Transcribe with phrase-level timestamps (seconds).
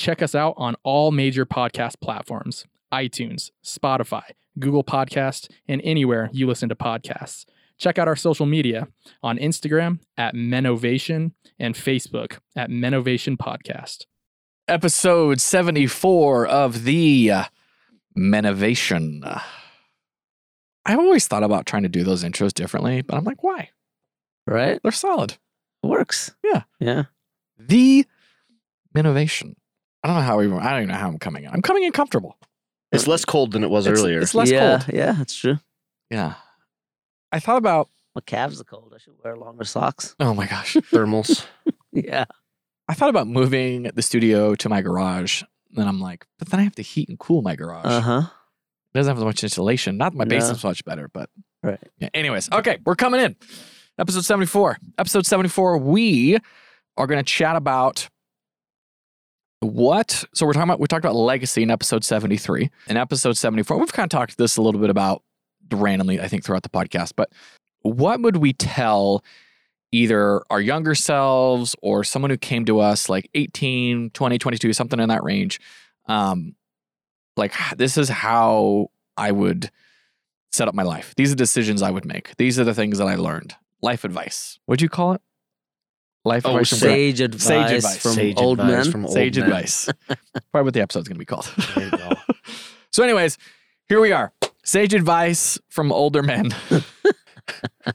[0.00, 4.22] check us out on all major podcast platforms iTunes, Spotify,
[4.58, 7.44] Google Podcast, and anywhere you listen to podcasts.
[7.78, 8.88] Check out our social media
[9.22, 14.06] on Instagram at Menovation and Facebook at Menovation Podcast.
[14.66, 17.44] Episode 74 of the uh,
[18.18, 19.40] Menovation.
[20.84, 23.70] I've always thought about trying to do those intros differently, but I'm like, why?
[24.46, 24.80] Right?
[24.82, 25.36] They're solid.
[25.82, 26.32] It works.
[26.42, 26.62] Yeah.
[26.80, 27.04] Yeah.
[27.58, 28.04] The
[28.94, 29.54] Menovation.
[30.02, 31.50] I don't know how even, I don't even know how I'm coming in.
[31.50, 32.36] I'm coming in comfortable.
[32.92, 34.20] It's less cold than it was It's- earlier.
[34.20, 34.94] It's less yeah, cold.
[34.94, 35.58] Yeah, that's true.
[36.10, 36.34] Yeah.
[37.32, 38.92] I thought about, My calves are cold.
[38.94, 40.16] I should wear longer socks.
[40.18, 40.74] oh my gosh.
[40.92, 41.46] Thermals.
[41.92, 42.24] Yeah.
[42.88, 45.42] I thought about moving the studio to my garage.
[45.72, 47.84] Then I'm like, but then I have to heat and cool my garage.
[47.84, 48.22] Uh huh.
[48.94, 49.96] It doesn't have as much insulation.
[49.96, 50.28] Not that my No.
[50.28, 51.30] basement's much better, but
[51.64, 51.80] Right.
[51.98, 52.08] yeah.
[52.14, 53.34] Anyways, okay, we're coming in.
[53.98, 54.78] Episode 74.
[54.98, 56.38] Episode 74, we
[56.96, 58.08] are going to chat about
[59.60, 60.24] what.
[60.34, 62.70] So we're talking about, we talked about legacy in episode 73.
[62.88, 65.22] In episode 74, we've kind of talked this a little bit about
[65.70, 67.30] randomly, I think, throughout the podcast, but
[67.82, 69.24] what would we tell
[69.92, 75.00] either our younger selves or someone who came to us like 18, 20, 22, something
[75.00, 75.60] in that range?
[76.06, 76.54] Um,
[77.36, 79.70] like, this is how I would
[80.52, 81.14] set up my life.
[81.16, 82.36] These are decisions I would make.
[82.36, 83.54] These are the things that I learned.
[83.82, 84.58] Life advice.
[84.66, 85.22] What'd you call it?
[86.24, 86.68] Life Oh, advice.
[86.68, 87.96] from Sage advice, Sage advice.
[88.02, 88.92] from Sage old advice men.
[88.92, 89.46] from old Sage men.
[89.46, 89.88] advice.
[90.52, 91.50] Probably what the episode's going to be called.
[91.74, 92.12] There you go.
[92.92, 93.38] so, anyways,
[93.88, 94.32] here we are.
[94.64, 96.48] Sage advice from older men.
[97.84, 97.94] that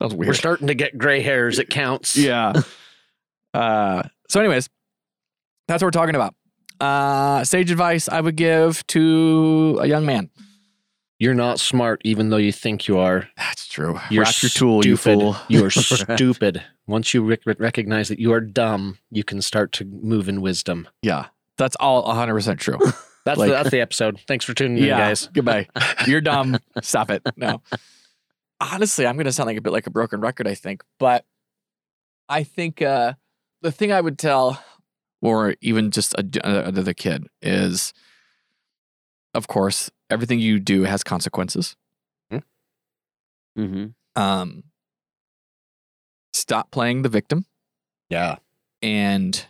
[0.00, 0.28] was weird.
[0.28, 1.58] We're starting to get gray hairs.
[1.58, 2.16] It counts.
[2.16, 2.52] yeah.
[3.54, 4.68] Uh, so, anyways,
[5.68, 6.34] that's what we're talking about.
[6.80, 10.30] Uh, sage advice I would give to a young man.
[11.20, 13.28] You're not smart, even though you think you are.
[13.36, 14.00] That's true.
[14.10, 15.36] You're Wrap your tool, you fool.
[15.48, 16.62] You are stupid.
[16.88, 20.88] Once you rec- recognize that you are dumb, you can start to move in wisdom.
[21.02, 21.26] Yeah,
[21.58, 22.78] that's all 100% true.
[23.26, 24.18] That's Like- the, that's the episode.
[24.26, 25.28] Thanks for tuning in, guys.
[25.34, 25.68] Goodbye.
[26.06, 26.56] You're dumb.
[26.80, 27.22] Stop it.
[27.36, 27.60] No.
[28.62, 30.82] Honestly, I'm going to sound like a bit like a broken record, I think.
[30.98, 31.26] But
[32.30, 33.12] I think uh,
[33.60, 34.64] the thing I would tell,
[35.20, 37.92] or even just a- another kid, is
[39.34, 41.76] of course, everything you do has consequences.
[43.58, 43.86] Mm-hmm.
[44.20, 44.62] Um,
[46.32, 47.44] stop playing the victim
[48.08, 48.36] Yeah,
[48.80, 49.44] and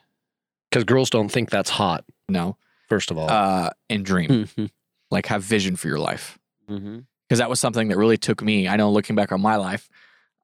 [0.68, 2.04] because girls don't think that's hot.
[2.28, 2.56] no,
[2.88, 4.28] First of all, uh, and dream.
[4.30, 4.66] Mm-hmm.
[5.10, 6.38] like, have vision for your life.
[6.68, 7.00] Mm-hmm.
[7.28, 8.68] because that was something that really took me.
[8.68, 9.90] I know looking back on my life,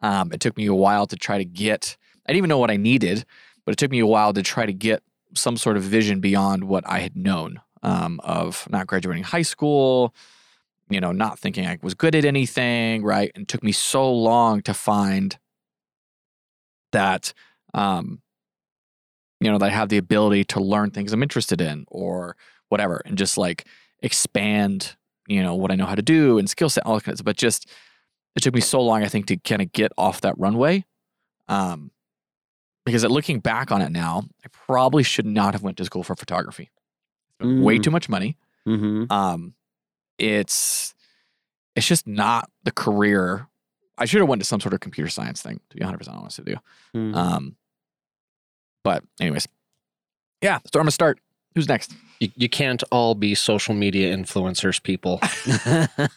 [0.03, 1.97] um, it took me a while to try to get.
[2.27, 3.25] I didn't even know what I needed,
[3.65, 5.03] but it took me a while to try to get
[5.35, 10.15] some sort of vision beyond what I had known um, of not graduating high school,
[10.91, 13.33] you know, not thinking I was good at anything, right?
[13.35, 15.39] And took me so long to find
[16.93, 17.33] that,
[17.73, 18.21] um,
[19.41, 22.37] you know, that I have the ability to learn things I'm interested in or
[22.69, 23.67] whatever, and just like
[24.03, 24.97] expand
[25.29, 27.19] you know what I know how to do and skill set, all that kind of
[27.19, 27.25] stuff.
[27.25, 27.69] But just
[28.35, 30.85] it took me so long, I think, to kind of get off that runway.
[31.49, 31.91] Um,
[32.85, 36.05] because at looking back on it now, I probably should not have went to school
[36.05, 36.71] for photography.
[37.41, 37.83] Way Mm.
[37.83, 38.37] too much money.
[38.67, 39.13] Mm-hmm.
[39.13, 39.55] Um,
[40.19, 40.95] it's
[41.75, 43.47] it's just not the career.
[43.99, 45.61] I should have went to some sort of computer science thing.
[45.71, 46.57] To be 100 percent honest with you.
[46.95, 47.15] Mm-hmm.
[47.15, 47.57] Um,
[48.85, 49.47] but anyways,
[50.43, 51.19] yeah, so I'm gonna start.
[51.55, 51.93] Who's next?
[52.21, 55.19] you, you can't all be social media influencers, people.
[55.23, 56.09] I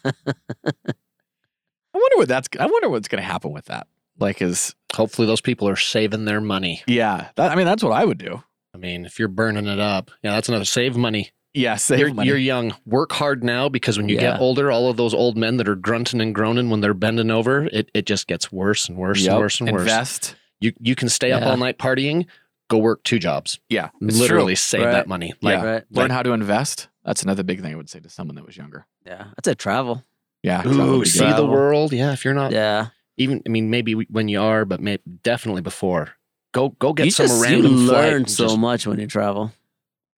[1.93, 2.47] wonder what that's.
[2.59, 3.87] I wonder what's gonna happen with that.
[4.19, 6.83] Like, is Hopefully, those people are saving their money.
[6.87, 7.29] yeah.
[7.35, 8.43] That, I mean, that's what I would do.
[8.79, 11.31] I mean, if you're burning it up, yeah, that's another save money.
[11.53, 12.27] Yeah, save you're, money.
[12.27, 12.73] you're young.
[12.85, 14.33] Work hard now because when you Yeah.
[14.33, 17.31] get older, all of those old men that are grunting and groaning when they're bending
[17.31, 19.31] over, it, it just gets worse and worse Yep.
[19.31, 19.81] and worse and worse.
[19.81, 20.35] Invest.
[20.61, 22.25] You you can stay up all night partying,
[22.69, 23.59] go work two jobs.
[23.69, 24.55] Yeah, it's Literally true.
[24.57, 24.91] save Right.
[24.91, 25.33] that money.
[25.41, 25.65] Like Yeah.
[25.65, 25.83] right.
[25.91, 26.87] Learn like- how to invest.
[27.03, 28.85] That's another big thing I would say to someone that was younger.
[29.05, 29.25] Yeah.
[29.37, 30.03] I'd say travel.
[30.43, 31.35] Yeah, ooh, be see good.
[31.35, 31.91] the world.
[31.91, 32.87] Yeah, if you're not Yeah.
[33.17, 36.09] even I mean maybe when you are, but maybe definitely before.
[36.51, 39.07] Go go get you some just random you flight learn so just much when you
[39.07, 39.51] travel,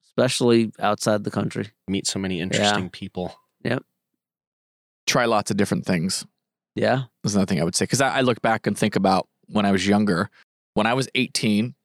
[0.05, 1.69] especially outside the country.
[1.87, 3.35] meet so many interesting people.
[3.63, 3.83] Yep.
[5.07, 6.25] Try lots of different things.
[6.75, 7.03] Yeah.
[7.23, 9.65] That's another thing I would say because I, I look back and think about when
[9.65, 10.29] I was younger.
[10.73, 11.75] When I was 18,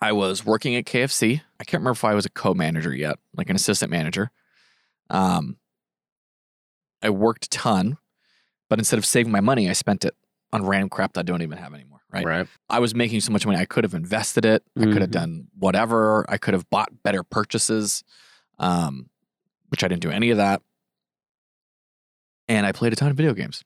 [0.00, 1.40] I was working at KFC.
[1.58, 4.30] I can't remember if I was a co-manager yet, like an assistant manager.
[5.10, 5.56] Um,
[7.02, 7.98] I worked a ton,
[8.70, 10.14] but instead of saving my money, I spent it
[10.52, 11.97] on random crap that I don't even have anymore.
[12.12, 12.24] Right.
[12.24, 12.46] Right.
[12.70, 13.58] I was making so much money.
[13.58, 14.62] I could have invested it.
[14.78, 15.12] I could have Mhm.
[15.12, 16.24] done whatever.
[16.28, 18.02] I could have bought better purchases,
[18.58, 19.10] um,
[19.68, 20.62] which I didn't do any of that.
[22.48, 23.62] And I played a ton of video games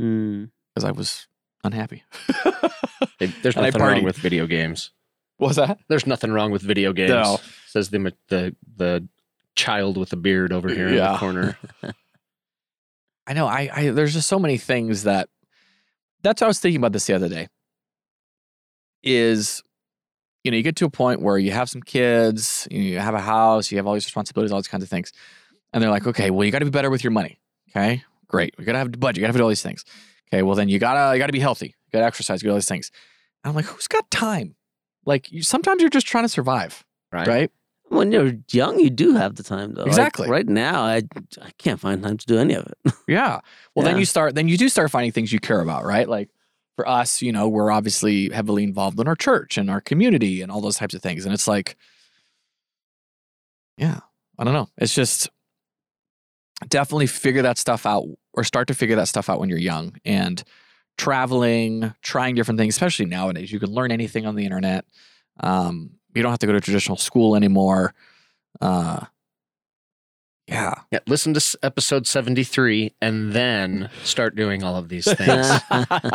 [0.00, 0.50] Mm.
[0.74, 1.28] because I was
[1.64, 2.04] unhappy.
[3.18, 4.90] Hey, There's nothing wrong with video games.
[5.38, 5.78] What's that?
[5.88, 7.10] There's nothing wrong with video games.
[7.10, 7.38] No.
[7.66, 9.08] Says the the the
[9.54, 11.58] child with the beard over here in the corner.
[13.26, 13.46] I know.
[13.46, 15.28] I, I there's just so many things that.
[16.26, 17.46] That's what I was thinking about this the other day.
[19.02, 19.62] Is,
[20.42, 23.20] you know, you get to a point where you have some kids, you have a
[23.20, 25.12] house, you have all these responsibilities, all these kinds of things,
[25.72, 27.38] and they're like, okay, well, you got to be better with your money.
[27.70, 28.54] Okay, great.
[28.58, 29.18] We got to have a budget.
[29.18, 29.84] You got to do all these things.
[30.32, 31.66] Okay, well, then you gotta you gotta be healthy.
[31.66, 32.42] You gotta exercise.
[32.42, 32.90] You got all these things.
[33.44, 34.56] And I'm like, who's got time?
[35.04, 37.28] Like, you, sometimes you're just trying to survive, Right.
[37.28, 37.50] right?
[37.88, 39.82] When you're young, you do have the time though.
[39.82, 40.28] Like, Exactly.
[40.28, 41.02] right now, I
[41.40, 42.94] I can't find time to do any of it.
[43.08, 43.40] Yeah.
[43.74, 46.08] Well, then you start, then you do start finding things you care about, right?
[46.08, 46.28] Like
[46.74, 50.50] for us, you know, we're obviously heavily involved in our church and our community and
[50.50, 51.24] all those types of things.
[51.24, 51.76] And it's like,
[53.78, 54.00] yeah,
[54.38, 54.68] I don't know.
[54.76, 55.30] It's just
[56.68, 59.94] definitely figure that stuff out or start to figure that stuff out when you're young
[60.04, 60.42] and
[60.98, 63.52] traveling, trying different things, especially nowadays.
[63.52, 64.84] You can learn anything on the internet.
[65.40, 67.94] Um, you don't have to go to traditional school anymore.
[68.60, 69.00] Uh,
[70.48, 70.74] yeah.
[70.92, 75.60] Yeah, listen to episode 73 and then start doing all of these things.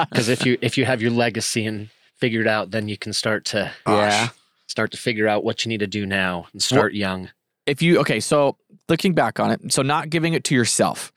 [0.10, 3.44] Because if you if you have your legacy and figured out, then you can start
[3.46, 4.30] to Yeah.
[4.68, 7.30] start to figure out what you need to do now and start young.
[7.66, 8.58] if you okay, so
[8.90, 11.12] looking back on it, so not giving it to yourself.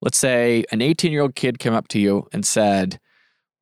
[0.00, 3.00] Let's say an 18 year old kid came up to you and said,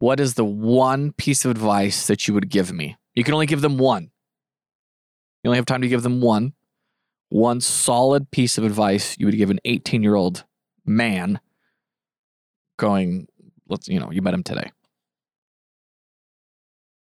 [0.00, 2.96] What is the one piece of advice that you would give me?
[3.14, 4.10] You can only give them one.
[5.42, 6.54] You only have time to give them one.
[7.28, 10.44] One solid piece of advice you would give an 18 year old
[10.84, 11.40] man
[12.76, 13.26] going,
[13.68, 14.70] let's, you know, you met him today.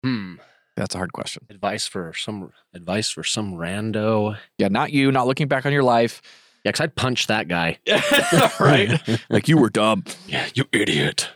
[0.03, 0.35] Hmm.
[0.75, 1.45] That's a hard question.
[1.49, 4.37] Advice for some advice for some rando.
[4.57, 6.21] Yeah, not you, not looking back on your life.
[6.63, 7.79] Yeah, because I'd punch that guy.
[8.59, 8.99] right?
[9.29, 10.03] like you were dumb.
[10.27, 11.29] Yeah, you idiot.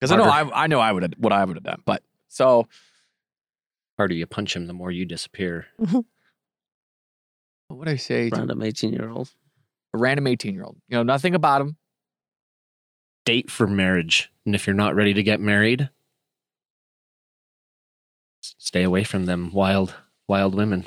[0.00, 1.82] Because I know I, I know I would have what I would have done.
[1.84, 2.68] But so
[3.96, 5.66] Harder you punch him, the more you disappear.
[5.80, 6.00] Mm-hmm.
[7.68, 8.30] what would I say?
[8.30, 9.30] to Random 18 year old.
[9.94, 10.76] a random 18 year old.
[10.88, 11.76] You know, nothing about him.
[13.24, 14.30] Date for marriage.
[14.44, 15.88] And if you're not ready to get married,
[18.42, 19.94] stay away from them wild,
[20.28, 20.86] wild women.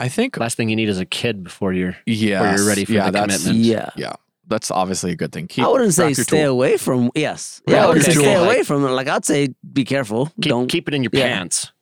[0.00, 2.92] I think Last thing you need is a kid before you're yeah, you're ready for
[2.92, 3.58] yeah, the commitment.
[3.58, 3.90] Yeah.
[3.96, 4.16] Yeah,
[4.48, 5.46] that's obviously a good thing.
[5.48, 6.50] Keep, I wouldn't say stay tool.
[6.52, 7.10] away from.
[7.14, 7.62] Yes.
[7.66, 8.22] Yeah, Yeah, I wouldn't say cool.
[8.22, 8.90] stay Like- away from it.
[8.90, 10.26] Like I'd say, be careful.
[10.26, 10.66] keep, don't.
[10.68, 11.28] keep it in your Yeah.
[11.36, 11.72] pants.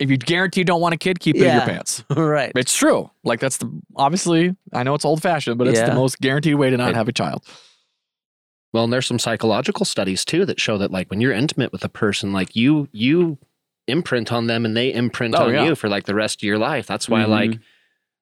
[0.00, 2.02] If you guarantee you don't want a kid, keep it in your pants.
[2.16, 2.50] right.
[2.56, 3.10] It's true.
[3.22, 6.70] Like that's the obviously I know it's old fashioned, but it's the most guaranteed way
[6.70, 6.94] to not Right.
[6.96, 7.44] have a child.
[8.72, 11.84] Well, and there's some psychological studies too that show that like when you're intimate with
[11.84, 13.38] a person, like you you
[13.86, 15.64] imprint on them and they imprint Oh, on yeah.
[15.64, 16.86] you for like the rest of your life.
[16.86, 17.28] That's why Mhm.
[17.28, 17.60] like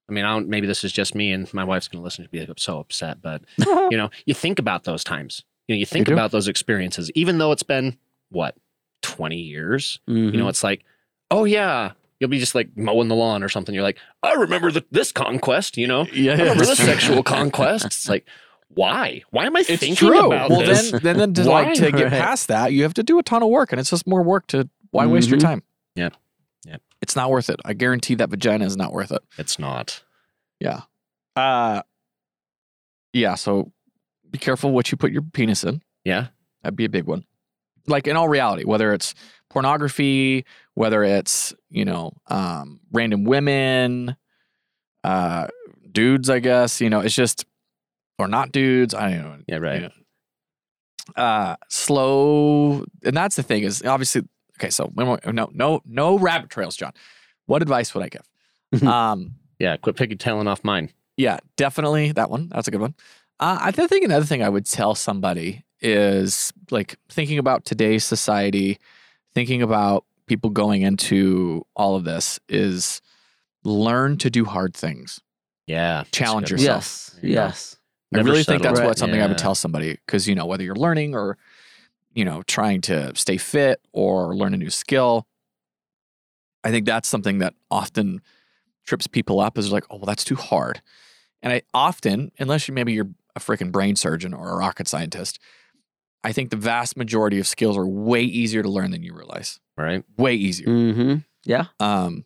[0.09, 2.31] I mean, I don't maybe this is just me and my wife's gonna listen to
[2.31, 5.45] be like, I'm so upset, but you know, you think about those times.
[5.69, 6.13] You know, you think do.
[6.13, 7.97] about those experiences, even though it's been
[8.31, 8.57] what,
[9.03, 10.01] 20 years?
[10.07, 10.35] You Mhm.
[10.35, 10.85] know, it's like,
[11.31, 11.93] oh yeah.
[12.21, 13.75] You'll be just like mowing the lawn or something.
[13.75, 16.07] You're like, I remember the, this conquest, you know?
[16.13, 17.85] Yeah, I remember this sexual conquest.
[17.85, 18.27] It's like,
[18.69, 19.23] why?
[19.31, 20.27] Why am I It's thinking true.
[20.27, 20.93] about well, this?
[20.93, 22.13] then, then, then to like to get Right.
[22.13, 24.47] past that, you have to do a ton of work, and it's just more work
[24.49, 25.43] to why waste your Mhm.
[25.43, 25.63] time?
[25.97, 26.15] Yep.
[27.03, 27.61] It's not worth it.
[27.65, 29.23] I guarantee that vagina is not worth it.
[29.37, 30.03] It's not.
[30.61, 30.83] Yeah.
[31.35, 31.83] Uh
[33.13, 33.73] yeah, so
[34.31, 35.83] be careful what you put your penis in.
[36.05, 36.29] Yeah.
[36.63, 37.25] That'd be a big one.
[37.89, 39.15] Like in all reality, whether it's
[39.51, 44.17] pornography, whether it's, you know, um random women,
[45.03, 45.49] uh
[45.91, 47.45] dudes, I guess, you know, it's just
[48.19, 49.39] or not dudes, I don't know.
[49.49, 49.75] Yeah, right.
[49.83, 49.91] you know.
[51.17, 54.23] Uh slow and that's the thing is obviously
[54.59, 56.93] okay, so when no no no rabbit trails, John.
[57.47, 58.83] What advice would I give?
[58.89, 59.77] um Yeah.
[59.77, 60.91] Quit pigtailing off mine.
[61.17, 62.49] yeah, definitely that one.
[62.49, 62.95] That's a good one.
[63.41, 68.79] Uh, I think another thing I would tell somebody is like thinking about today's society,
[69.35, 73.03] thinking about people going into all of this is
[73.65, 75.21] learn to do hard things.
[75.67, 76.05] Yeah.
[76.13, 76.69] Challenge yourself.
[76.85, 77.17] Yes.
[77.21, 77.35] There you.
[77.37, 77.77] Yes.
[78.15, 78.87] I really think that's Right.
[78.87, 81.37] what something I would tell somebody because you know whether you're learning or
[82.15, 85.27] you know trying to stay fit or learn a new skill.
[86.65, 88.21] I think that's something that often
[88.87, 90.81] trips people up is like, oh, well, that's too hard.
[91.43, 95.41] And I often, unless you maybe you're a freaking brain surgeon or a rocket scientist,
[96.23, 99.59] I think the vast majority of skills are way easier to learn than you realize.
[99.77, 100.05] Right.
[100.17, 100.69] Way easier.
[100.69, 101.17] Mm-hmm.
[101.45, 101.67] Yeah.
[101.81, 102.25] Um,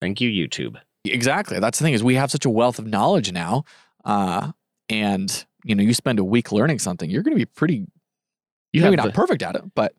[0.00, 0.76] Thank you, YouTube.
[1.04, 1.60] Exactly.
[1.60, 3.64] That's the thing is we have such a wealth of knowledge now,
[4.04, 4.52] uh,
[4.88, 7.86] and you know, you spend a week learning something, you're going to be pretty
[8.74, 9.94] You maybe not the, perfect at it, but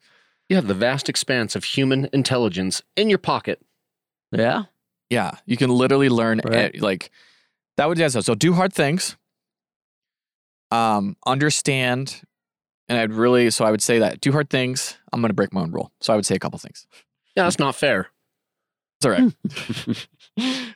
[0.50, 3.62] you have the vast expanse of human intelligence in your pocket.
[4.32, 4.64] Yeah.
[5.10, 6.76] yeah, you can literally learn Right.
[6.76, 7.10] eh, like
[7.78, 8.10] that would yeah.
[8.10, 9.16] So, so do hard things.
[10.72, 12.22] Um, understand
[12.90, 14.98] and I'd really so I would say that do hard things.
[15.14, 15.92] I'm going to break my own rule.
[16.02, 16.86] So I would say a couple things.
[17.36, 18.10] Yeah, that's not fair.
[19.00, 20.76] It's all right.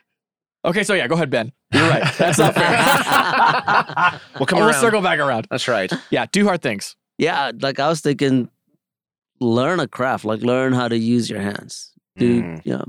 [0.64, 1.52] okay, so yeah, go ahead, Ben.
[1.72, 2.02] You're right.
[2.18, 4.20] That's not fair.
[4.38, 4.80] We'll come we'll around.
[4.80, 5.46] circle back around.
[5.50, 5.90] That's right.
[6.10, 6.96] Yeah, do hard things.
[7.20, 8.48] Yeah, like I was thinking,
[9.40, 11.92] learn a craft, like learn how to use your hands.
[12.16, 12.66] Do Mm.
[12.66, 12.84] you know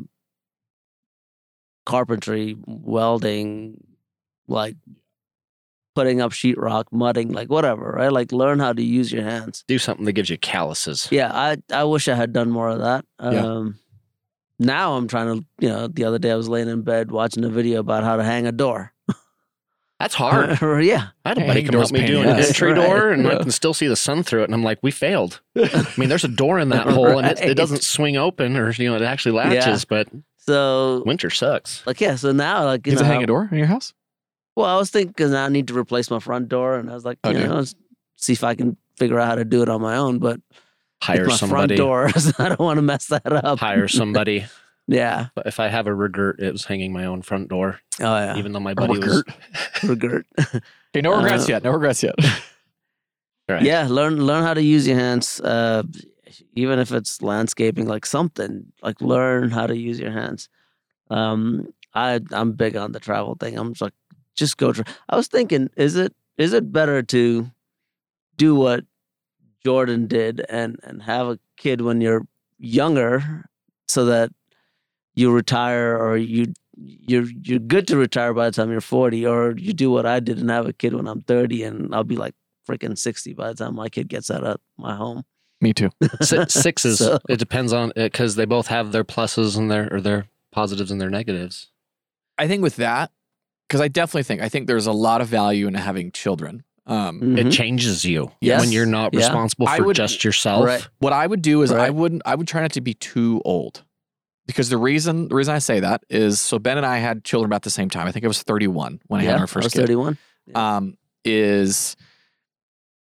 [1.85, 3.83] carpentry, welding,
[4.47, 4.75] like
[5.95, 8.11] putting up sheetrock, mudding, like whatever, right?
[8.11, 9.63] Like learn how to use your hands.
[9.67, 11.07] Do something that gives you calluses.
[11.11, 13.05] Yeah, I I wish I had done more of that.
[13.21, 13.45] Yeah.
[13.45, 13.79] Um
[14.59, 17.43] now I'm trying to, you know, the other day I was laying in bed watching
[17.43, 18.90] a video about how to hang a door.
[20.01, 20.59] That's hard.
[20.83, 21.09] yeah.
[21.23, 22.75] I had a Hey, buddy hanging come help me pain do an the entry Right.
[22.75, 23.37] door, and I Yeah.
[23.39, 24.45] can still see the sun through it.
[24.45, 25.41] And I'm like, we failed.
[25.55, 27.49] I mean, there's a door in that hole, and it, Right.
[27.49, 29.85] it doesn't swing open, or you know, it actually latches.
[29.85, 31.85] But So winter sucks.
[31.85, 33.93] like yeah, so now like you Is know it hang a door in your house?
[34.55, 37.05] Well, I was thinking 'cause I need to replace my front door, and I was
[37.05, 37.47] like, you do you?
[37.47, 37.75] know, let's
[38.17, 40.17] see if I can figure out how to do it on my own.
[40.17, 40.39] But
[41.03, 41.77] Hire my somebody.
[41.77, 43.59] front door, so I don't want to mess that up.
[43.59, 44.45] Hire somebody.
[44.87, 45.27] Yeah.
[45.35, 48.35] But if I have a regret, it was hanging my own front door, Oh yeah.
[48.37, 49.17] even though my buddy was.
[49.17, 49.37] regret.
[49.83, 50.25] Regret.
[50.93, 51.63] Okay, no regrets Uh, yet.
[51.63, 52.15] No regrets yet.
[53.49, 53.63] Right.
[53.63, 53.87] Yeah.
[53.89, 55.41] Learn learn how to use your hands.
[55.41, 55.83] Uh,
[56.55, 60.47] even if it's landscaping, like something, like learn how to use your hands.
[61.09, 63.57] Um, I I'm big on the travel thing.
[63.57, 63.93] I'm just like,
[64.35, 64.71] just go.
[64.71, 67.51] Tra- I was thinking, is it is it better to
[68.37, 68.85] do what
[69.65, 72.25] Jordan did and and have a kid when you're
[72.57, 73.49] younger,
[73.89, 74.31] so that
[75.15, 79.51] you retire or you you're you're good to retire by the time you're 40, or
[79.57, 82.15] you do what I did and have a kid when I'm 30, and I'll be
[82.15, 82.33] like
[82.67, 85.23] freaking 60 by the time my kid gets out of my home.
[85.59, 85.89] Me too.
[86.21, 86.99] Si- Sixes.
[86.99, 90.25] So- It depends on it because they both have their pluses and their or their
[90.51, 91.69] positives and their negatives.
[92.37, 93.11] I think with that,
[93.67, 96.63] because I definitely think I think there's a lot of value in having children.
[96.87, 97.51] Um, It Mhm.
[97.51, 98.59] changes you Yes.
[98.61, 99.19] when you're not Yeah.
[99.19, 100.65] responsible for would- just yourself.
[100.65, 100.87] Right.
[100.99, 103.83] what I would do is I wouldn't I would try not to be too old.
[104.53, 107.49] Because the reason the reason I say that is so Ben and I had children
[107.49, 108.07] about the same time.
[108.07, 109.81] I think I was 31 when I had our I first was kid.
[109.81, 110.17] 31.
[110.55, 111.95] Um, is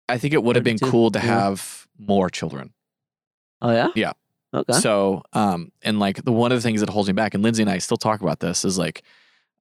[0.08, 1.25] I think it would have been cool to yeah.
[1.25, 2.74] have more children.
[3.62, 3.90] Oh yeah.
[3.96, 4.14] Yeah.
[4.54, 4.74] Okay.
[4.74, 7.64] So, um, and like the one of the things that holds me back, and Lindsay
[7.64, 9.04] and I still talk about this, is like,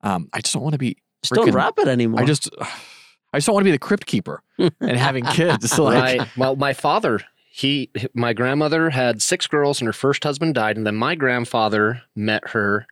[0.03, 0.99] um, I just don't want to be.
[1.23, 2.21] Just don't freaking- wrap it anymore.
[2.21, 5.71] I just, I just don't want to be the crypt keeper and having kids.
[5.71, 6.37] So like, right.
[6.37, 7.21] Well, my father,
[7.57, 12.03] he, my grandmother had six girls, and her first husband died, and then my grandfather
[12.17, 12.85] met her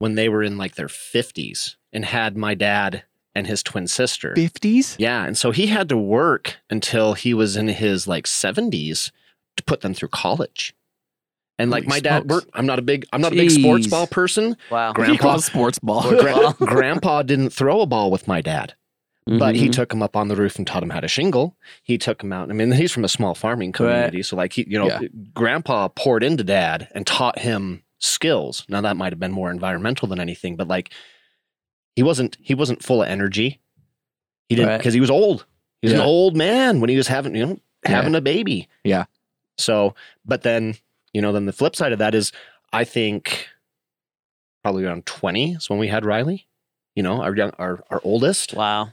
[0.00, 4.34] when they were in like their fifties, and had my dad and his twin sister.
[4.34, 4.96] fifties.
[4.98, 9.12] Yeah, and so he had to work until he was in his like seventies
[9.56, 10.74] to put them through college.
[11.56, 12.44] And like Holy my dad, smokes.
[12.46, 14.56] we're, I'm not a big, I'm not a big sports ball person.
[14.68, 14.92] wow.
[14.94, 16.02] Grandpa- sports ball.
[16.02, 18.74] Gra- grandpa didn't throw a ball with my dad.
[19.38, 19.72] But he Mhm.
[19.72, 21.56] took him up on the roof and taught him how to shingle.
[21.82, 22.48] He took him out.
[22.50, 25.00] I mean, he's from a small farming community, so like he, you know, Yeah.
[25.34, 28.64] grandpa poured into dad and taught him skills.
[28.68, 30.90] Now that might have been more environmental than anything, but like
[31.96, 33.60] he wasn't he wasn't full of energy.
[34.48, 34.78] He didn't Right.
[34.78, 35.44] because he was old.
[35.82, 36.00] He was Yeah.
[36.00, 38.68] an old man when he was having you know having a baby.
[38.84, 39.04] Yeah.
[39.58, 39.94] So,
[40.24, 40.76] but then
[41.12, 42.32] you know, then the flip side of that is,
[42.72, 43.48] I think
[44.62, 46.46] probably around twenty is when we had Riley.
[46.94, 48.54] You know, our young, our our oldest.
[48.54, 48.90] Wow.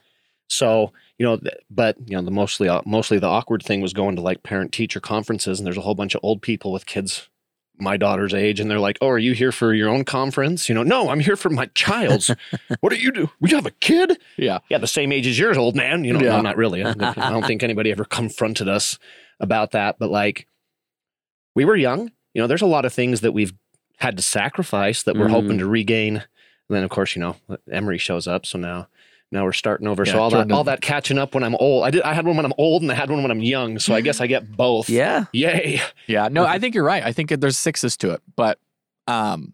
[0.48, 4.16] So you know, but you know, the mostly uh, mostly the awkward thing was going
[4.18, 7.30] to like parent teacher conferences, and there's a whole bunch of old people with kids
[7.78, 10.75] my daughter's age, and they're like, "Oh, are you here for your own conference?" You
[10.75, 12.32] know, no, I'm here for my child's.
[12.80, 13.30] what do you do?
[13.42, 14.18] We have a kid?
[14.38, 14.60] Yeah.
[14.70, 16.06] yeah, the same age as yours, old man.
[16.06, 16.38] You know, Yeah.
[16.38, 16.84] no, not really.
[16.86, 18.98] I don't I don't think anybody ever confronted us
[19.42, 20.48] about that, but like,
[21.54, 22.12] we were young.
[22.34, 23.54] You know, there's a lot of things that we've
[23.98, 25.32] had to sacrifice that we're Mhm.
[25.32, 26.18] hoping to regain.
[26.18, 27.36] And then, of course, you know,
[27.72, 28.88] Emery shows up, so now
[29.32, 30.05] now we're starting over.
[30.05, 31.84] so all that all that catching up when I'm old.
[31.84, 32.01] I did.
[32.03, 33.79] I had one when I'm old, and I had one when I'm young.
[33.79, 34.89] So I guess I get both.
[34.89, 35.25] Yeah.
[35.34, 35.82] Yay.
[36.08, 37.03] Yeah, no, I think you're right.
[37.03, 38.60] I think there's sixes to it, but,
[39.08, 39.53] um,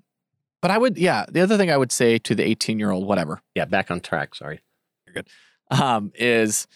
[0.61, 1.25] but I would, yeah.
[1.29, 3.65] The other thing I would say to the 18 year old, whatever, Yeah.
[3.65, 4.35] Back on track.
[4.35, 4.61] Sorry.
[5.07, 5.27] You're good.
[5.71, 6.67] Um, is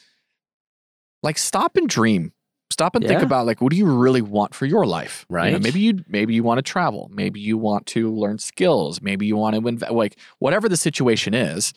[1.21, 2.31] like stop and dream.
[2.71, 5.25] Stop and think about like what do you really want for your life?
[5.29, 5.61] You know, Right.
[5.61, 7.09] maybe you maybe you want to travel.
[7.13, 9.01] Maybe you want to learn skills.
[9.01, 9.91] Maybe you want to invest.
[9.91, 11.73] Like whatever the situation is,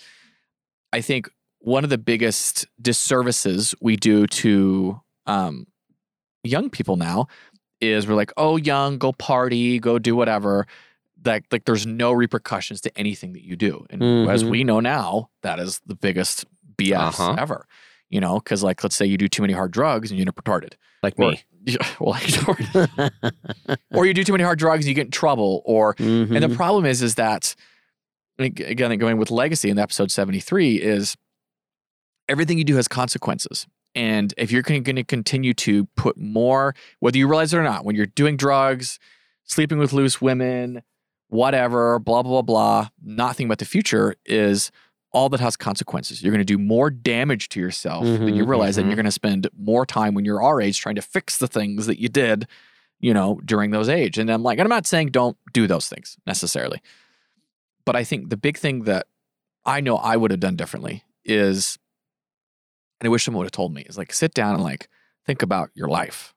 [0.92, 1.28] I think
[1.60, 5.66] one of the biggest disservices we do to um,
[6.44, 7.26] young people now
[7.80, 10.66] is we're like, oh, young, go party, go do whatever.
[11.24, 13.84] Like, like there's no repercussions to anything that you do.
[13.90, 14.50] And as Mhm.
[14.50, 16.44] we know now, that is the biggest
[16.76, 17.36] BS Uh-huh.
[17.38, 17.66] ever.
[18.08, 20.30] You know, because like let's say you do too many hard drugs and you end
[20.30, 20.74] up retarded.
[21.02, 21.42] Like Or- me.
[21.66, 22.16] Yeah, well,
[23.92, 25.60] or you do too many hard drugs and you get in trouble.
[25.66, 26.56] Or and the Mhm.
[26.56, 27.54] problem is, is that
[28.38, 31.16] ag- again, going with legacy in episode seventy three is
[32.28, 37.16] everything you do has consequences, And if you're going to continue to put more, whether
[37.16, 38.98] you realize it or not, when you're doing drugs,
[39.44, 40.82] sleeping with loose women,
[41.28, 44.70] whatever, blah, blah, blah, blah, not thinking about the future is
[45.10, 46.22] all that has consequences.
[46.22, 48.90] You're going to do more damage to yourself than you Mhm, realize, and mhm.
[48.90, 51.86] you're going to spend more time when you're our age trying to fix the things
[51.86, 52.46] that you did,
[53.00, 54.18] you know, during those age.
[54.18, 56.82] And I'm like, and I'm not saying don't do those things necessarily,
[57.88, 59.06] but I think the big thing that
[59.64, 61.78] I know I would have done differently is,
[63.00, 64.90] and I wish someone would have told me, is like sit down and like
[65.24, 66.34] think about your life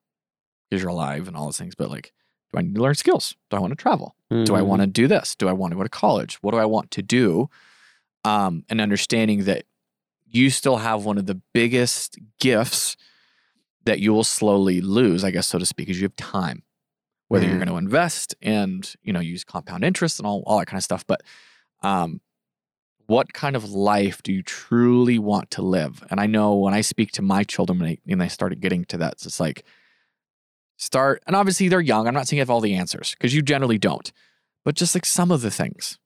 [0.69, 1.75] because you're alive and all those things.
[1.75, 2.13] But like,
[2.53, 3.35] do I need to learn skills?
[3.49, 4.15] Do I want to travel?
[4.45, 5.35] Do I want to do this?
[5.35, 6.35] Do I want to go to college?
[6.35, 7.49] What do I want to do?
[8.23, 9.65] Um, and understanding that
[10.25, 12.95] you still have one of the biggest gifts
[13.83, 16.63] that you will slowly lose, I guess, so to speak, is you have time.
[17.31, 17.65] Whether you're Mhm.
[17.65, 20.83] going to invest and you know use compound interest and all, all that kind of
[20.83, 21.21] stuff, but
[21.81, 22.19] um,
[23.07, 26.03] what kind of life do you truly want to live?
[26.09, 28.85] And I know when I speak to my children when they, when they started getting
[28.85, 29.63] to that, it's like
[30.77, 32.07] start, and obviously they're young.
[32.07, 34.11] I'm not saying you have all the answers because you generally don't,
[34.65, 35.97] but just like some of the things.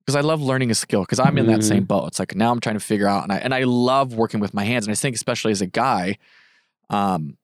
[0.00, 2.06] Because I love learning a skill because I'm in that same boat.
[2.06, 4.54] It's like now I'm trying to figure out, and I and I love working with
[4.54, 4.86] my hands.
[4.86, 6.18] And I think especially as a guy,
[6.90, 7.38] um,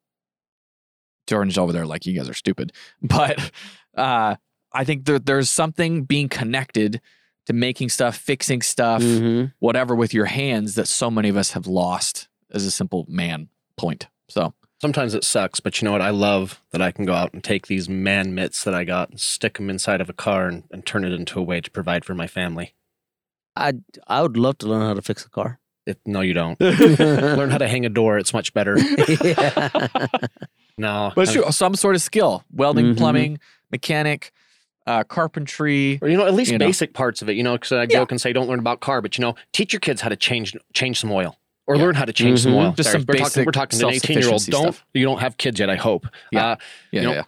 [1.32, 2.72] Jordan's over there like you guys are stupid,
[3.02, 3.50] but
[3.96, 4.36] uh,
[4.72, 7.00] I think there, there's something being connected
[7.46, 9.52] to making stuff, fixing stuff, Mhm.
[9.58, 13.48] whatever with your hands that so many of us have lost as a simple man
[13.76, 14.08] point.
[14.28, 16.02] So Sometimes it sucks, but you know what?
[16.02, 19.10] I love that I can go out and take these man mitts that I got
[19.10, 21.70] and stick them inside of a car and, and turn it into a way to
[21.70, 22.74] provide for my family.
[23.54, 23.74] I
[24.08, 25.60] I would love to learn how to fix a car.
[25.86, 26.60] It, no, you don't.
[26.60, 28.16] Learn how to hang a door.
[28.18, 28.76] It's much better.
[30.78, 31.12] No.
[31.14, 32.96] But it's true, some sort of skill, welding, Mhm.
[32.96, 33.38] plumbing,
[33.70, 34.32] mechanic,
[34.86, 35.98] uh, carpentry.
[36.00, 36.66] Or you know, at least You know.
[36.66, 37.34] basic parts of it.
[37.36, 37.86] You know, because I Yeah.
[37.98, 40.16] joke and say don't learn about car, but you know, teach your kids how to
[40.16, 41.36] change change some oil
[41.66, 42.56] or learn how to change some Mhm.
[42.56, 42.72] oil.
[42.72, 44.44] Just Sorry, some we're talking, basic we're talking to an eighteen year old.
[44.46, 44.84] Don't stuff.
[44.94, 45.68] you don't have kids yet?
[45.68, 46.06] I hope.
[46.32, 46.46] Yeah.
[46.52, 46.56] Uh,
[46.90, 47.22] Yeah, You know, yeah,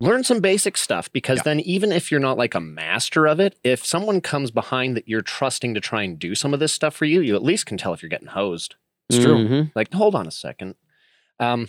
[0.00, 1.42] learn some basic stuff because Yeah.
[1.44, 5.06] then even if you're not like a master of it, if someone comes behind that
[5.08, 7.66] you're trusting to try and do some of this stuff for you, you at least
[7.66, 8.76] can tell if you're getting hosed.
[9.08, 9.36] It's true.
[9.36, 9.72] Mhm.
[9.74, 10.74] Like, hold on a second.
[11.38, 11.68] Um,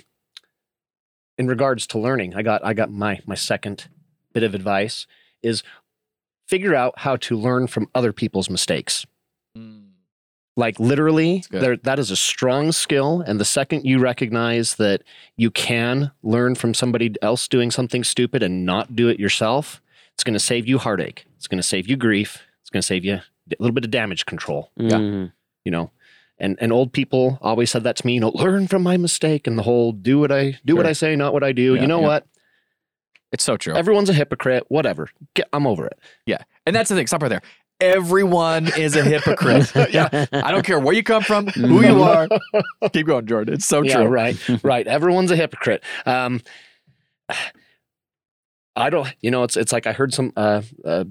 [1.38, 3.90] in regards to learning, I got I got my my second
[4.34, 5.08] bit of advice
[5.42, 5.64] is
[6.48, 9.06] figure out how to learn from other people's mistakes.
[9.58, 9.91] Mm.
[10.58, 13.22] Like literally, That's there that is a strong skill.
[13.26, 15.02] And the second you recognize that
[15.38, 19.82] you can learn from somebody else doing something stupid and not do it yourself,
[20.14, 21.26] it's going to save you heartache.
[21.38, 22.40] It's going to save you grief.
[22.60, 23.24] It's going to save you a
[23.60, 24.98] little bit of damage control Yeah.
[24.98, 25.32] Mhm.
[25.66, 25.92] you know
[26.38, 29.46] and and old people always said that to me you know learn from my mistake
[29.46, 31.82] and the whole do what i do what i say not what i do Yeah,
[31.82, 32.08] you know yeah.
[32.08, 32.26] what
[33.34, 33.74] It's so true.
[33.76, 37.08] everyone's a hypocrite whatever Get, i'm over it Yeah, and that's the thing.
[37.08, 37.42] Stop right there.
[37.82, 39.72] Everyone is a hypocrite.
[39.92, 40.26] Yeah.
[40.32, 42.28] I don't care where you come from, who you are.
[42.94, 43.56] Keep going, Jordan.
[43.56, 44.06] It's so yeah true.
[44.08, 46.42] right right everyone's a hypocrite um
[48.76, 51.04] i don't you know it's it's like i heard some uh uh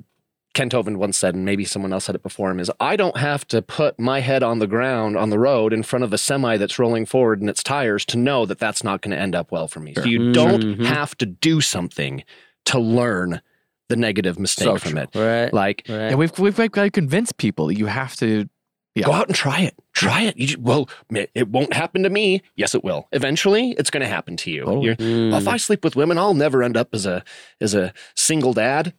[0.52, 3.16] Ken Tovin once said, and maybe someone else said it before him, is I don't
[3.16, 6.18] have to put my head on the ground on the road in front of a
[6.18, 9.36] semi that's rolling forward and its tires to know that that's not going to end
[9.36, 9.94] up well for me.
[9.94, 10.10] So Sure.
[10.10, 10.86] you don't Mhm.
[10.86, 12.24] have to do something
[12.64, 13.42] to learn
[13.90, 15.10] the negative mistake So from it.
[15.14, 15.52] Right.
[15.52, 15.96] Like, right.
[16.10, 18.48] And we've we've got to convince people that you have to.
[18.96, 19.06] Yeah.
[19.06, 19.74] go out and try it.
[19.94, 20.36] Try it.
[20.36, 22.42] You just, well, it won't happen to me.
[22.56, 23.06] Yes, it will.
[23.12, 24.64] Eventually, it's going to happen to you.
[24.64, 24.84] Totally.
[24.84, 25.30] You're- Mm.
[25.30, 27.22] Well, if I sleep with women, I'll never end up as a
[27.60, 28.92] as a single dad.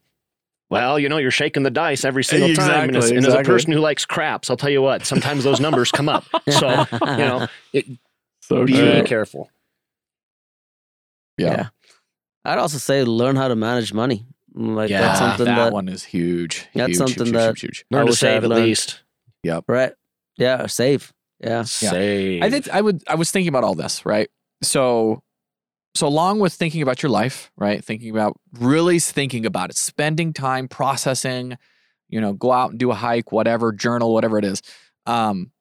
[0.70, 2.88] Well, you know, you're shaking the dice every single time.
[2.88, 5.44] And, as, Exactly, and as a person who likes craps, I'll tell you what, sometimes
[5.44, 6.24] those numbers come up.
[6.50, 7.86] So, you know, it,
[8.40, 9.04] So be true.
[9.04, 9.52] careful.
[11.38, 11.52] Yeah.
[11.52, 11.68] Yeah.
[12.46, 14.26] I'd also say learn how to manage money.
[14.54, 16.68] Like Yeah, that's something that, that, one is huge.
[16.74, 18.66] That's huge, something huge, that- huge, huge, I Learn to save at learned.
[18.66, 19.04] least.
[19.44, 19.66] Yep.
[19.68, 19.94] Right.
[20.38, 21.14] Yeah, or save.
[21.40, 21.64] Yeah.
[21.64, 22.44] Save.
[22.44, 23.02] I think I would.
[23.08, 24.30] I was thinking about all this, right?
[24.62, 25.24] So,
[25.96, 27.84] so along with thinking about your life, right?
[27.84, 31.58] Thinking about really thinking about it, spending time processing.
[32.10, 34.62] You know, go out and do a hike, whatever, journal, whatever it is.
[35.06, 35.52] Um,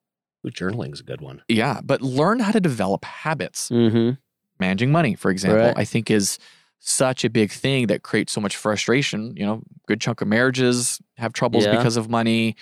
[0.45, 1.41] Ooh, journaling's a good one.
[1.47, 3.69] yeah, but learn how to develop habits.
[3.69, 4.11] Mm-hmm.
[4.59, 5.77] managing money, for example, Right.
[5.77, 6.37] I think is
[6.83, 9.35] such a big thing that creates so much frustration.
[9.37, 11.77] You know, good chunk of marriages have troubles Yeah.
[11.77, 12.55] because of money.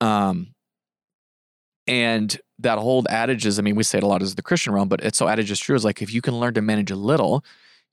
[0.00, 0.54] Um,
[1.86, 4.72] and that whole adage is, I mean, we say it a lot as the Christian
[4.72, 5.74] realm, but it's so adage is true.
[5.74, 7.44] Is like if you can learn to manage a little,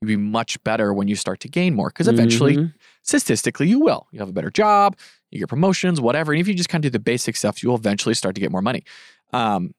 [0.01, 1.89] you'll be much better when you start to gain more.
[1.89, 2.73] Because eventually, Mhm.
[3.01, 4.07] statistically, you will.
[4.11, 4.97] You have a better job,
[5.31, 6.31] you get promotions, whatever.
[6.33, 8.51] And if you just kind of do the basic stuff, you'll eventually start to get
[8.51, 8.83] more money.
[9.33, 9.73] Um,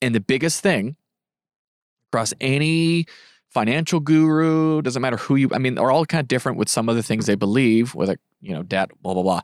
[0.00, 0.96] and the biggest thing
[2.12, 3.04] across any
[3.50, 6.88] financial guru, doesn't matter who you, I mean, they're all kind of different with some
[6.88, 9.40] of the things they believe, whether, you know, debt, blah, blah, blah.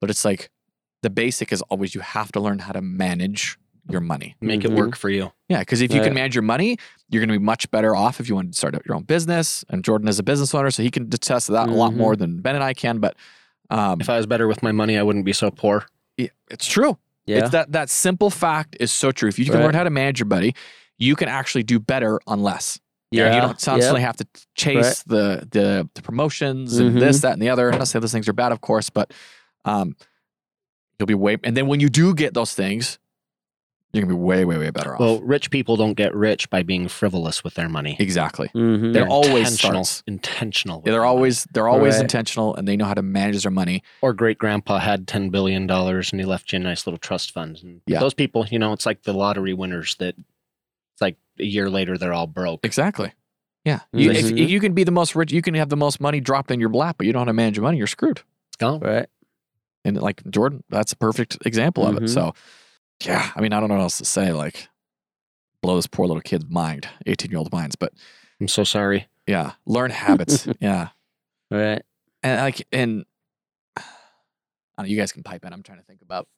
[0.00, 0.50] But it's like
[1.02, 3.58] the basic is always you have to learn how to manage
[3.90, 4.34] your money.
[4.40, 5.30] Make it work for you.
[5.48, 6.06] Yeah, because if you Right.
[6.06, 6.78] can manage your money,
[7.10, 9.02] you're going to be much better off if you want to start up your own
[9.02, 9.64] business.
[9.68, 11.96] And Jordan is a business owner, so he can attest to that a lot Mhm.
[11.96, 12.98] more than Ben and I can.
[12.98, 13.14] But
[13.70, 15.86] um, If I was better with my money, I wouldn't be so poor.
[16.16, 16.98] yeah, it's true.
[17.26, 17.38] Yeah.
[17.38, 19.28] It's that that simple fact is so true.
[19.28, 19.64] If you can Right.
[19.64, 20.54] learn how to manage your money,
[20.98, 22.78] you can actually do better on less.
[23.22, 23.34] Yeah.
[23.34, 24.06] You don't constantly yeah.
[24.06, 27.22] have to chase the, the the promotions and this, Mhm.
[27.22, 27.70] that, and the other.
[27.72, 29.12] I'm not saying those things are bad, of course, but
[29.64, 29.96] um,
[30.98, 31.36] you'll be way.
[31.44, 32.98] And then when you do get those things,
[33.92, 34.98] you're gonna be way, way, way better off.
[35.00, 37.96] Well, rich people don't get rich by being frivolous with their money.
[38.00, 38.48] exactly.
[38.52, 38.92] Mhm.
[38.92, 39.84] They're always intentional.
[39.84, 40.02] starts.
[40.08, 40.78] Intentional.
[40.80, 41.16] with Yeah, they're their money.
[41.16, 42.02] always they're always Right.
[42.02, 43.84] intentional and they know how to manage their money.
[44.02, 47.30] Or great grandpa had ten billion dollars and he left you a nice little trust
[47.30, 47.60] fund.
[47.62, 48.00] And Yeah.
[48.00, 50.24] those people, you know, it's like the lottery winners that it's like
[51.38, 52.64] a year later they're all broke.
[52.64, 53.12] Exactly.
[53.64, 53.80] Yeah.
[53.92, 54.48] You, if, Mhm.
[54.48, 56.70] you can be the most rich, you can have the most money dropped in your
[56.70, 58.20] lap, but you don't know how to manage your money, you're screwed.
[58.48, 58.80] It's gone.
[58.80, 59.06] Right.
[59.84, 62.02] And like Jordan, that's a perfect example of it.
[62.04, 62.08] Mhm.
[62.10, 62.34] So,
[63.04, 64.32] yeah, I mean, I don't know what else to say.
[64.32, 64.68] Like,
[65.62, 67.74] blow this poor little kid's mind, 18 year old minds.
[67.76, 67.92] But
[68.40, 69.08] I'm so sorry.
[69.26, 70.46] yeah, learn habits.
[70.60, 70.88] yeah.
[71.50, 71.82] Right.
[72.22, 73.04] And like, and
[73.76, 73.82] I
[74.78, 75.52] don't know, you guys can pipe in.
[75.52, 76.28] I'm trying to think about,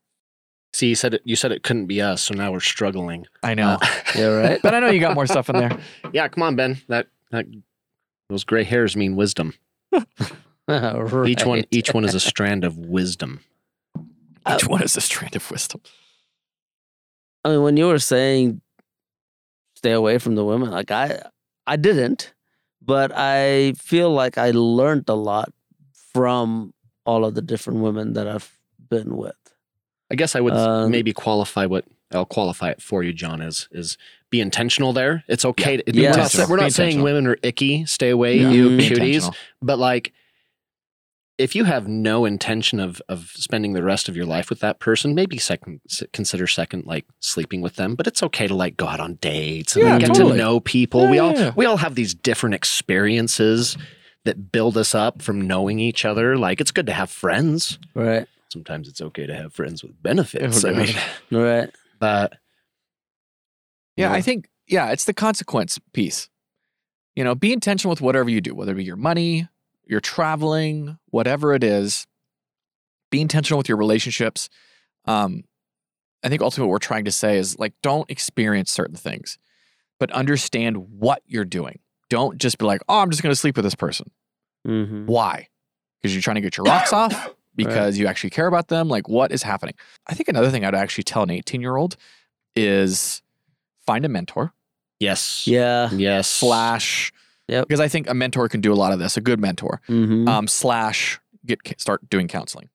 [0.76, 1.22] See, you said it.
[1.24, 3.26] You said it couldn't be us, so now we're struggling.
[3.42, 4.26] I know, Uh, Yeah.
[4.26, 4.60] Right.
[4.62, 5.78] but I know you got more stuff in there.
[6.12, 6.76] yeah, come on, Ben.
[6.88, 7.46] That that
[8.28, 9.54] those gray hairs mean wisdom.
[10.68, 13.40] Each one, each one is a strand of wisdom.
[14.52, 15.80] Each one is a strand of wisdom.
[17.42, 18.60] I mean, when you were saying
[19.76, 21.22] stay away from the women, like I,
[21.66, 22.34] I didn't,
[22.82, 25.52] but I feel like I learned a lot
[26.12, 26.74] from
[27.06, 28.52] all of the different women that I've
[28.90, 29.36] been with.
[30.10, 33.42] I guess I would Um, maybe qualify what I'll qualify it for you, John.
[33.42, 33.98] Is is
[34.30, 35.24] be intentional there.
[35.28, 35.78] It's okay.
[35.78, 36.10] to, Yeah.
[36.12, 37.84] We're not, we're not saying women are icky.
[37.86, 38.50] Stay away, Yeah.
[38.50, 38.76] you.
[38.76, 39.32] Be cuties.
[39.60, 40.12] But like,
[41.38, 44.78] if you have no intention of of spending the rest of your life with that
[44.78, 45.80] person, maybe second
[46.12, 47.94] consider second like sleeping with them.
[47.96, 50.32] But it's okay to like go out on dates and Yeah, like, get totally.
[50.32, 51.10] to know people.
[51.10, 51.52] we all yeah, yeah.
[51.56, 53.76] we all have these different experiences
[54.24, 56.36] that build us up from knowing each other.
[56.38, 57.78] Like it's good to have friends.
[57.94, 58.26] Right.
[58.56, 60.64] Sometimes it's okay to have friends with benefits.
[60.64, 60.94] Oh, I mean,
[61.30, 61.70] Right.
[61.98, 62.32] but
[63.96, 64.12] Yeah, Yeah.
[64.14, 66.30] I think yeah, it's the consequence piece.
[67.14, 69.46] You know, be intentional with whatever you do, whether it be your money,
[69.86, 72.06] your traveling, whatever it is.
[73.10, 74.48] Be intentional with your relationships.
[75.04, 75.44] Um,
[76.24, 79.38] I think ultimately what we're trying to say is like, don't experience certain things,
[80.00, 81.80] but understand what you're doing.
[82.08, 84.10] Don't just be like, oh, I'm just going to sleep with this person.
[84.66, 85.04] Mm-hmm.
[85.06, 85.48] Why?
[86.00, 87.35] Because you're trying to get your rocks off.
[87.56, 88.88] Because you actually care about them.
[88.88, 89.74] Like, what is happening?
[90.06, 91.96] I think another thing I'd actually tell an 18 year old
[92.54, 93.22] is
[93.86, 94.52] find a mentor
[94.98, 95.90] yes, Yeah.
[95.92, 97.12] yes, slash
[97.48, 97.68] Yep.
[97.68, 99.16] because I think a mentor can do a lot of this.
[99.16, 100.26] A good mentor Mm-hmm.
[100.28, 102.68] um, slash get start doing counseling.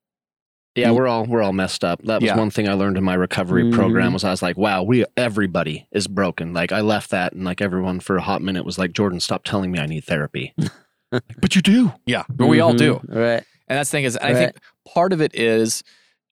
[0.75, 2.01] Yeah, we're all we're all messed up.
[2.03, 2.37] That was Yeah.
[2.37, 3.73] one thing I learned in my recovery Mhm.
[3.73, 6.53] program was I was like, wow, we everybody is broken.
[6.53, 9.43] Like I left that and like everyone for a hot minute was like, Jordan, stop
[9.43, 10.53] telling me I need therapy.
[11.11, 11.91] but you do.
[12.05, 12.93] Yeah, but we all do.
[12.95, 13.17] Mm-hmm.
[13.17, 13.43] Right.
[13.71, 15.81] And that's the thing is, I think part of it is,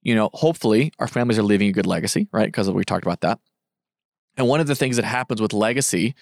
[0.04, 2.46] you know, hopefully our families are leaving a good legacy, right?
[2.48, 3.40] Because we talked about that.
[4.38, 6.16] And one of the things that happens with legacy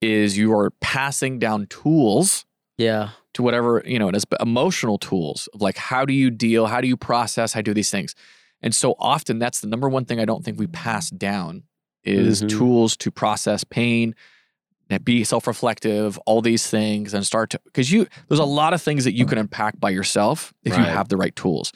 [0.00, 2.44] is you are passing down tools
[2.78, 3.10] Yeah.
[3.34, 6.66] to whatever you know it is but emotional tools of like how do you deal
[6.66, 8.14] how do you process how do these things
[8.62, 11.62] and so often that's the number one thing i don't think we pass down
[12.02, 12.48] is Mhm.
[12.48, 14.14] tools to process pain
[14.98, 19.04] be self-reflective all these things and start to because you there's a lot of things
[19.04, 21.72] that you can unpack by yourself if you have the right tools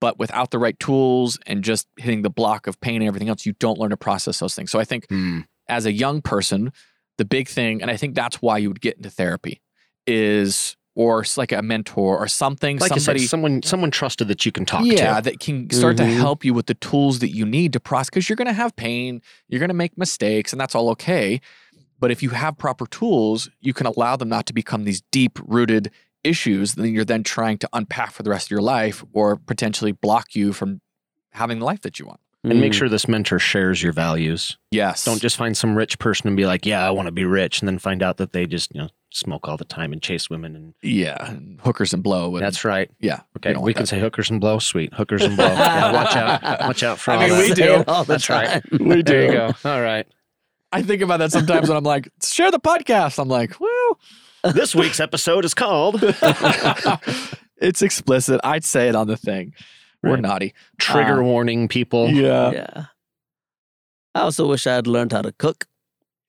[0.00, 3.44] but without the right tools and just hitting the block of pain and everything else
[3.44, 5.40] you don't learn to process those things so i think Hmm.
[5.68, 6.72] as a young person,
[7.18, 9.60] the big thing, and I think that's why you would get into therapy,
[10.06, 14.52] is or like a mentor or something, Like somebody, said, someone someone trusted that you
[14.52, 15.22] can talk yeah, to.
[15.22, 16.16] that can start to Mhm.
[16.18, 18.10] help you with the tools that you need to process.
[18.10, 21.40] Because you're going to have pain, you're going to make mistakes, and that's all okay.
[22.04, 25.38] But if you have proper tools, you can allow them not to become these deep
[25.46, 25.90] rooted
[26.22, 29.92] issues that you're then trying to unpack for the rest of your life, or potentially
[29.92, 30.82] block you from
[31.30, 32.20] having the life that you want.
[32.44, 32.74] And make Mhm.
[32.74, 34.58] sure this mentor shares your values.
[34.70, 35.02] Yes.
[35.06, 37.60] Don't just find some rich person and be like, "Yeah, I want to be rich,"
[37.62, 40.28] and then find out that they just you know smoke all the time and chase
[40.28, 40.54] women.
[40.54, 42.36] And Yeah, and hookers and blow.
[42.36, 42.90] And, that's right.
[43.00, 43.20] yeah.
[43.38, 43.88] Okay, don't we want can that.
[43.88, 44.58] say hookers and blow.
[44.58, 45.46] Sweet, hookers and blow.
[45.46, 47.48] Yeah, watch out, watch out for I all mean, that.
[47.48, 47.72] we do.
[47.76, 48.46] it all the That's right.
[48.62, 48.62] time.
[48.88, 49.54] We There you go.
[49.64, 50.06] All right.
[50.74, 53.18] I think about that sometimes when I'm like, share the podcast.
[53.18, 53.98] I'm like, well,
[54.52, 56.02] This week's episode is called
[57.58, 58.40] it's explicit.
[58.44, 59.54] I'd say it on the thing.
[60.02, 60.52] We're naughty.
[60.78, 62.10] "Trigger Uh, Warning." People.
[62.10, 62.50] Yeah.
[62.50, 62.84] yeah.
[64.14, 65.66] I also wish I had learned how to cook.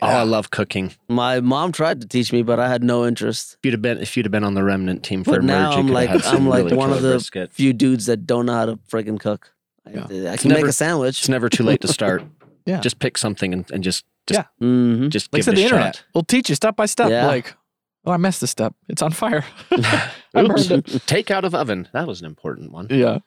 [0.01, 0.93] Oh, I love cooking.
[1.09, 3.57] My mom tried to teach me, but I had no interest.
[3.59, 5.71] If you'd have been, if you'd have been on the remnant team for But now
[5.73, 7.51] Emerge, I'm like- have had some I'm like really one of killer the brisket.
[7.53, 9.51] Few dudes that don't know how to friggin' cook.
[9.85, 10.07] I- Yeah.
[10.31, 11.19] I, It's can make a sandwich.
[11.19, 12.23] It's never too late to start.
[12.65, 12.79] Yeah.
[12.81, 14.45] Just pick something and, and just just Yeah.
[14.59, 16.05] hmm just Like I give said, it the a internet shot.
[16.13, 17.09] will teach you step by step.
[17.09, 17.27] Yeah.
[17.27, 17.55] Like,
[18.05, 18.73] oh, I messed this step.
[18.89, 19.43] It's on fire.
[19.71, 20.67] I Oops.
[20.67, 21.03] burned it.
[21.07, 21.87] Take out of oven.
[21.93, 22.87] That was an important one.
[22.89, 23.19] Yeah.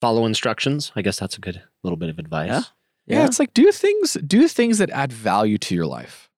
[0.00, 0.92] Follow instructions.
[0.96, 2.48] I guess that's a good little bit of advice.
[2.48, 2.62] Yeah.
[3.06, 3.24] yeah.
[3.26, 6.28] It's like do things do things that add value to your life.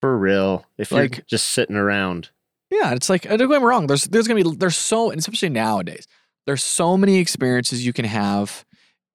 [0.00, 0.64] For real.
[0.78, 2.30] If you're Like- just sitting around.
[2.70, 3.86] Yeah, it's like uh, don't get me wrong.
[3.88, 6.06] There's there's gonna be there's so and especially nowadays
[6.46, 8.64] there's so many experiences you can have,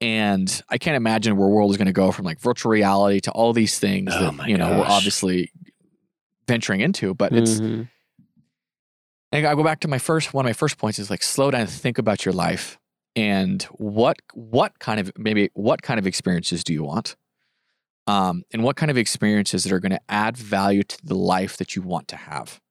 [0.01, 3.53] and I can't imagine where world is gonna go from like virtual reality to all
[3.53, 5.51] these things Oh that you know we're obviously
[6.47, 7.13] venturing into.
[7.13, 7.89] But it's Mhm.
[9.31, 11.51] and I go back to my first one of my first points is like slow
[11.51, 12.77] down and think about your life
[13.15, 17.15] and what what kind of maybe what kind of experiences do you want,
[18.07, 21.57] um, and what kind of experiences that are going to add value to the life
[21.57, 22.61] that you want to have.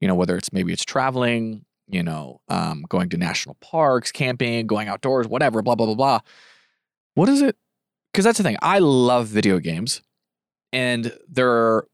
[0.00, 4.66] You know, whether it's maybe it's traveling, you know, um, going to national parks, camping,
[4.66, 6.20] going outdoors, whatever, blah blah blah blah.
[7.14, 7.56] What is it?
[8.12, 8.56] Because that's the thing.
[8.62, 10.02] I love video games,
[10.72, 11.88] and there are.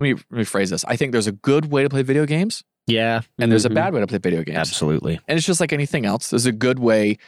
[0.00, 0.84] Let me rephrase this.
[0.84, 3.74] I think there's a good way to play video games, Yeah, and there's a Mhm.
[3.74, 4.58] bad way to play video games.
[4.58, 5.18] absolutely.
[5.26, 6.30] And it's just like anything else.
[6.30, 7.18] There's a good way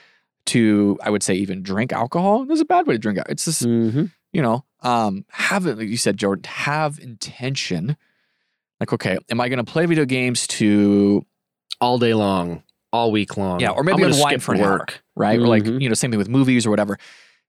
[0.47, 2.45] to, I would say, even drink alcohol.
[2.47, 3.19] There's a bad way to drink.
[3.29, 4.13] It's just, Mhm.
[4.33, 7.97] you know, um, have it, like you said, Jordan, have intention.
[8.79, 11.27] Like, okay, am I going to play video games to,
[11.81, 12.63] All day long,
[12.93, 13.61] all week long.
[13.61, 14.71] Yeah, or maybe unwind skip for an hour.
[14.71, 15.03] work.
[15.17, 15.39] right?
[15.39, 15.81] Or like, Mhm.
[15.83, 16.99] you know, same thing with movies or whatever.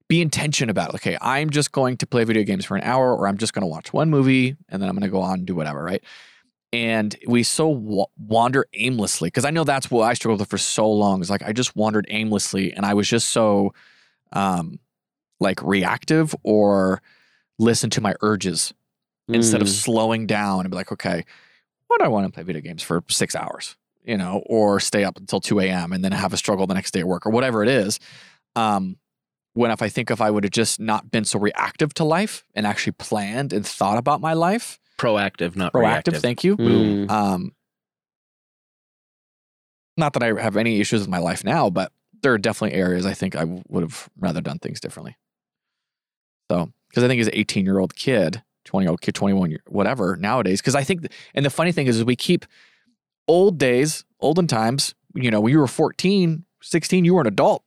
[0.10, 0.96] Be intention about it.
[0.96, 3.62] Okay, I'm just going to play video games for an hour, or I'm just going
[3.62, 6.04] to watch one movie and then I'm going to go on and do whatever, right?
[6.74, 10.58] And we so wa- wander aimlessly because I know that's what I struggled with for
[10.58, 11.22] so long.
[11.22, 13.74] Is like I just wandered aimlessly, and I was just so,
[14.34, 14.80] um,
[15.40, 17.02] like reactive or
[17.60, 18.74] listen to my urges
[19.28, 19.72] instead of Mm.
[19.72, 21.24] slowing down and be like, okay,
[21.88, 23.76] why do I want to play video games for six hours?
[24.04, 25.94] You know, or stay up until 2 a.m.
[25.94, 28.00] and then have a struggle the next day at work or whatever it is.
[28.56, 28.98] Um,
[29.54, 32.46] when if I think if I would have just not been so reactive to life
[32.56, 36.22] and actually planned and thought about my life, Proactive, not proactive, reactive.
[36.22, 36.58] thank you.
[36.58, 37.10] Mm.
[37.10, 37.52] Um,
[39.98, 43.06] not that I have any issues with my life now, but there are definitely areas
[43.06, 45.18] I think I would have rather done things differently.
[46.52, 49.50] So, because I think as an 18 year old kid, 20 year old kid, 21
[49.50, 52.46] year, whatever nowadays, because I think, and the funny thing is, is we keep
[53.28, 57.64] old days, olden times, you know, when you were 14, 16, you were an adult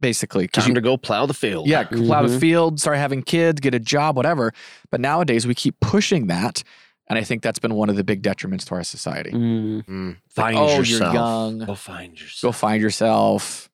[0.00, 0.46] basically.
[0.48, 1.66] Time you, to go plow the field.
[1.66, 2.40] yeah, plow the Mhm.
[2.40, 4.52] field, start having kids, get a job, whatever.
[4.90, 6.62] But nowadays we keep pushing that.
[7.08, 9.30] And I think that's been one of the big detriments to our society.
[9.30, 9.84] Mm.
[9.86, 10.86] Mm, Like, oh, yourself.
[10.88, 11.58] you're young.
[11.64, 12.40] Go find yourself.
[12.42, 13.70] Go find yourself.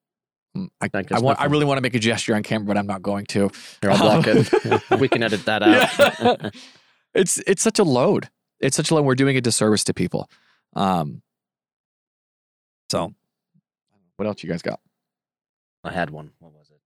[0.57, 2.77] Mm, I, That I, want, I really want to make a gesture on camera, but
[2.77, 3.51] I'm not going to.
[3.81, 5.01] Here, I'll block it.
[5.01, 6.21] we can edit that out.
[6.21, 6.51] Yeah.
[7.15, 8.29] it's it's such a load.
[8.61, 9.05] It's such a load.
[9.05, 10.29] We're doing a disservice to people.
[10.75, 11.23] Um.
[12.91, 13.15] So,
[14.17, 14.81] what else you guys got?
[15.85, 16.33] I had one.
[16.39, 16.81] What was it?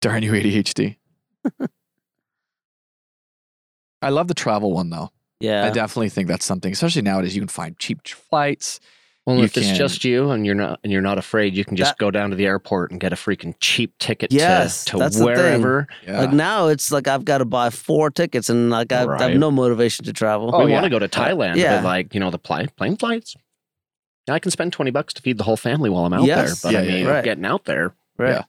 [0.00, 0.96] Darn you, ADHD.
[4.02, 5.10] I love the travel one though.
[5.40, 5.64] Yeah.
[5.64, 7.34] I definitely think that's something, especially nowadays.
[7.34, 8.80] You can find cheap flights.
[9.30, 11.76] Well, You if it's just you and you're not and you're not afraid, you can
[11.76, 14.98] just That- go down to the airport and get a freaking cheap ticket Yes, to,
[14.98, 15.34] that's to the thing.
[15.36, 15.86] wherever.
[16.06, 16.20] Yeah.
[16.20, 19.20] Like now, it's like I've got to buy four tickets, and like I, I Right.
[19.20, 20.50] have no motivation to travel.
[20.54, 20.74] Oh, we oh, yeah.
[20.74, 21.76] want to go to Thailand, yeah.
[21.76, 23.36] but like you know the pli- plane flights.
[24.28, 26.62] I can spend twenty bucks to feed the whole family while I'm out Yes.
[26.62, 26.70] there.
[26.72, 27.12] But I Yeah, yeah, mean, yeah.
[27.12, 27.24] Right.
[27.24, 28.30] getting out there, right.
[28.30, 28.42] yeah.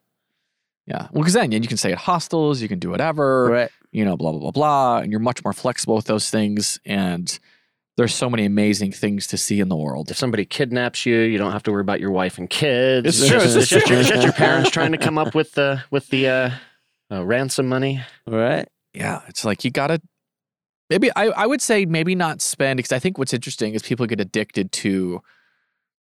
[0.86, 1.08] yeah.
[1.12, 3.46] Well, because then you can stay at hostels, you can do whatever.
[3.50, 3.70] Right.
[3.91, 4.98] you know, blah, blah, blah, blah.
[5.00, 6.80] And you're much more flexible with those things.
[6.86, 7.38] And
[8.01, 10.09] there's so many amazing things to see in the world.
[10.09, 13.07] if somebody kidnaps you, you don't have to worry about your wife and kids.
[13.07, 13.97] It's true, just, it's just, true.
[13.97, 16.49] your, just your parents trying to come up with the with the uh,
[17.11, 18.01] uh, ransom money.
[18.25, 18.67] Right.
[18.95, 19.21] Yeah.
[19.27, 20.01] It's like you got to,
[20.89, 24.07] maybe, I, I would say maybe not spend, because I think what's interesting is people
[24.07, 25.21] get addicted to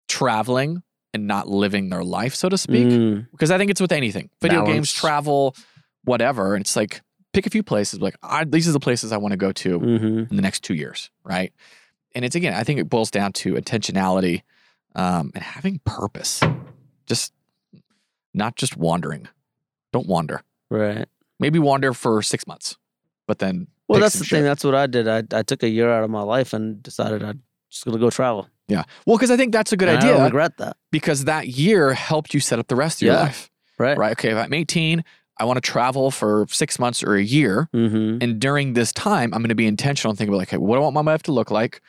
[0.07, 2.87] traveling and not living their life, so to speak.
[2.87, 3.27] Mm.
[3.31, 5.53] Because I think it's with anything video games, travel,
[6.05, 6.55] whatever.
[6.55, 7.01] And it's like,
[7.33, 9.79] pick a few places, like, I, these are the places I want to go to.
[9.79, 11.51] hmm in the next two years, right?
[12.15, 14.43] And it's again, I think it boils down to intentionality
[14.95, 16.41] um, and having purpose.
[17.07, 17.33] Just
[18.33, 19.27] not just wandering.
[19.91, 20.41] Don't wander.
[20.69, 21.07] Right.
[21.39, 22.77] Maybe wander for six months,
[23.27, 24.37] but then Well, that's the shit.
[24.37, 24.43] thing.
[24.43, 25.07] That's what I did.
[25.07, 27.99] I, I took a year out of my life and decided I'm just going to
[27.99, 28.47] go travel.
[28.67, 28.83] Yeah.
[29.05, 30.77] Well, because I think that's a good And I don't idea regret that.
[30.91, 33.97] because that year helped you set up the rest of your life, Right.
[33.97, 34.11] right?
[34.13, 35.03] Okay, if I'm 18,
[35.39, 37.67] I want to travel for six months or a year.
[37.73, 38.19] Mm-hmm.
[38.21, 40.75] And during this time, I'm going to be intentional and think about like, hey, what
[40.75, 41.81] do I want my life to look like?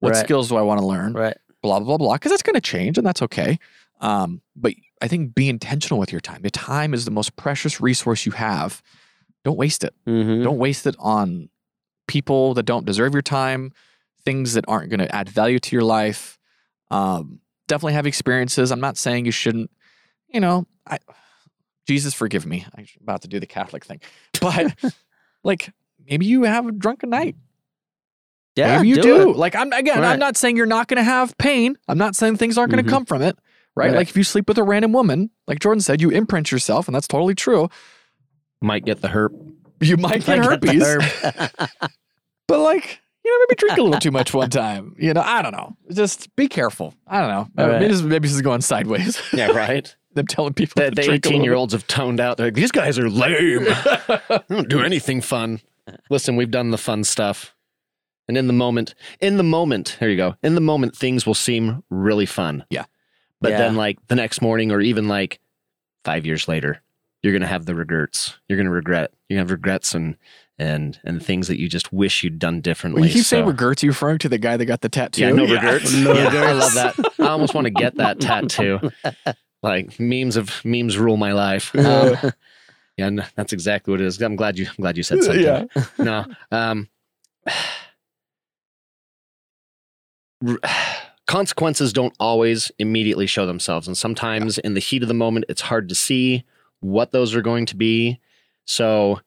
[0.00, 0.24] What Right.
[0.24, 1.12] skills do I want to learn?
[1.14, 1.36] Right.
[1.62, 3.58] blah blah blah blah because that's going to change and that's okay
[4.00, 7.82] um, but i think be intentional with your time your time is the most precious
[7.82, 8.80] resource you have
[9.44, 10.42] don't waste it Mm-hmm.
[10.42, 11.50] don't waste it on
[12.08, 13.72] people that don't deserve your time
[14.24, 16.38] things that aren't going to add value to your life
[16.90, 19.70] um, definitely have experiences i'm not saying you shouldn't
[20.32, 20.98] you know I,
[21.90, 22.64] Jesus forgive me.
[22.76, 24.00] I'm about to do the Catholic thing,
[24.40, 24.72] but
[25.42, 25.72] like
[26.08, 27.34] maybe you have a drunken night.
[28.54, 29.02] Yeah, maybe you do.
[29.02, 29.32] do.
[29.32, 30.12] Like I'm again, Right.
[30.12, 31.76] I'm not saying you're not going to have pain.
[31.88, 32.96] I'm not saying things aren't going to mm-hmm.
[32.96, 33.36] come from it.
[33.74, 33.86] Right?
[33.86, 33.96] Right.
[33.96, 36.94] Like if you sleep with a random woman, like Jordan said, you imprint yourself, and
[36.94, 37.68] that's totally true.
[38.60, 39.30] Might get the herp.
[39.80, 41.78] You might get I get the herpes,
[42.46, 44.94] but like you know, maybe drink a little too much one time.
[44.96, 45.76] You know, I don't know.
[45.92, 46.94] Just be careful.
[47.06, 47.36] I don't know.
[47.36, 47.88] All Maybe, right.
[47.88, 49.20] this, maybe this is going sideways.
[49.32, 49.92] Yeah, right.
[50.14, 52.36] Them telling people that to the drink a little 18 year olds have toned out.
[52.36, 53.64] They're like, these guys are lame.
[54.08, 55.60] they don't do anything fun.
[56.10, 57.54] Listen, we've done the fun stuff.
[58.28, 60.36] And in the moment, in the moment, there you go.
[60.42, 62.64] In the moment, things will seem really fun.
[62.70, 62.84] Yeah.
[63.40, 63.58] But Yeah.
[63.58, 65.40] then, like the next morning, or even like
[66.04, 66.80] five years later,
[67.22, 68.38] you're gonna have the regrets.
[68.48, 69.12] You're gonna regret.
[69.28, 70.16] You're gonna have regrets and
[70.58, 73.00] and and things that you just wish you'd done differently.
[73.00, 73.82] Well, you keep saying regrets.
[73.82, 75.22] you're referring to the guy that got the tattoo?
[75.22, 75.92] yeah, no regrets.
[75.96, 76.94] No yeah, I love that.
[77.18, 78.78] I almost want to get that tattoo.
[79.62, 81.74] Like memes of memes rule my life.
[81.80, 82.32] Um,
[82.96, 84.20] yeah, and that's exactly what it is.
[84.20, 84.66] I'm glad you.
[84.66, 85.42] I'm glad you said something.
[85.42, 85.64] Yeah.
[85.98, 86.26] No.
[86.50, 86.88] Um,
[91.26, 95.62] consequences don't always immediately show themselves, and sometimes in the heat of the moment, it's
[95.62, 96.44] hard to see
[96.80, 98.20] what those are going to be.
[98.66, 99.20] So,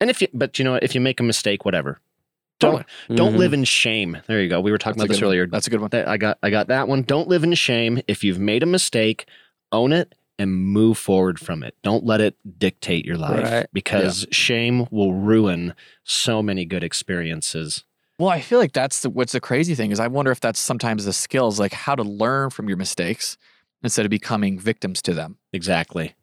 [0.00, 2.00] and if you, but you know, if you make a mistake, whatever.
[2.60, 3.38] Don't don't Mhm.
[3.38, 4.18] live in shame.
[4.26, 4.60] There you go.
[4.60, 5.34] We were talking That's about this good one.
[5.34, 5.46] earlier.
[5.46, 5.90] That's a good one.
[5.92, 7.02] I got I got that one.
[7.02, 8.00] Don't live in shame.
[8.08, 9.26] If you've made a mistake,
[9.72, 11.74] own it and move forward from it.
[11.82, 13.66] Don't let it dictate your life Right.
[13.72, 17.84] because shame will ruin so many good experiences.
[18.20, 20.58] Well, I feel like that's the, what's the crazy thing is I wonder if that's
[20.58, 23.36] sometimes the skills, like how to learn from your mistakes
[23.82, 25.38] instead of becoming victims to them.
[25.52, 26.14] Exactly.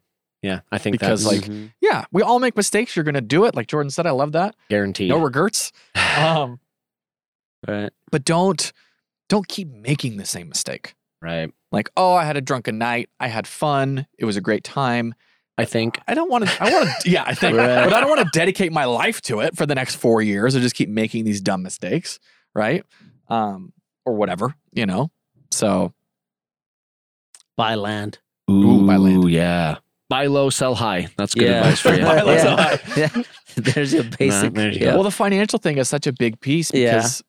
[0.42, 1.72] Yeah, I think Because, that's like, Mhm.
[1.80, 2.94] Yeah, we all make mistakes.
[2.94, 3.54] You're going to do it.
[3.54, 4.54] Like Jordan said, I love that.
[4.68, 5.08] guaranteed.
[5.08, 5.72] No regrets.
[6.16, 6.60] Um,
[7.66, 7.90] right.
[8.10, 8.72] but don't
[9.28, 10.94] don't keep making the same mistake.
[11.20, 11.50] right.
[11.72, 13.10] Like, oh, I had a drunken night.
[13.18, 14.06] I had fun.
[14.18, 15.14] It was a great time.
[15.58, 16.62] I think I don't want to.
[16.62, 17.10] I want to.
[17.10, 17.84] Yeah, I think, Right.
[17.84, 20.54] but I don't want to dedicate my life to it for the next four years
[20.54, 22.20] and just keep making these dumb mistakes,
[22.54, 22.84] right?
[23.28, 23.72] Um,
[24.04, 25.10] or whatever, you know.
[25.50, 25.92] So
[27.56, 28.18] Buy land.
[28.50, 29.28] Ooh, buy land.
[29.30, 29.78] yeah.
[30.08, 31.08] Buy low, sell high.
[31.16, 31.58] That's good Yeah.
[31.58, 32.02] advice for you.
[32.04, 32.42] Buy low, yeah.
[32.42, 32.78] sell high.
[32.96, 33.22] yeah.
[33.56, 34.54] There's your basic.
[34.54, 34.94] there you yeah.
[34.94, 36.96] Well, the financial thing is such a big piece Yeah.
[36.96, 37.22] because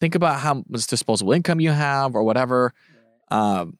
[0.00, 2.72] think about how much disposable income you have or whatever.
[3.30, 3.76] Um,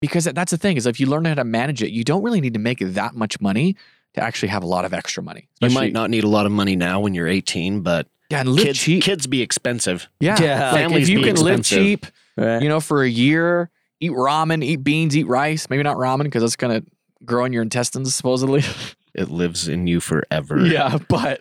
[0.00, 2.40] because that's the thing is if you learn how to manage it, you don't really
[2.40, 3.76] need to make that much money
[4.14, 5.48] to actually have a lot of extra money.
[5.60, 8.48] You might not need a lot of money now when you're 18, but yeah, and
[8.48, 9.02] live kids, cheap.
[9.02, 10.08] kids be expensive.
[10.20, 10.58] yeah, Yeah.
[10.72, 11.78] Like, if Families you be can live expensive.
[11.84, 12.06] cheap,
[12.36, 12.62] Right.
[12.62, 15.68] you know, for a year, eat ramen, eat beans, eat rice.
[15.70, 16.82] Maybe not ramen because it's gonna
[17.24, 18.62] grow in your intestines supposedly.
[19.12, 20.64] It lives in you forever.
[20.64, 21.40] yeah, but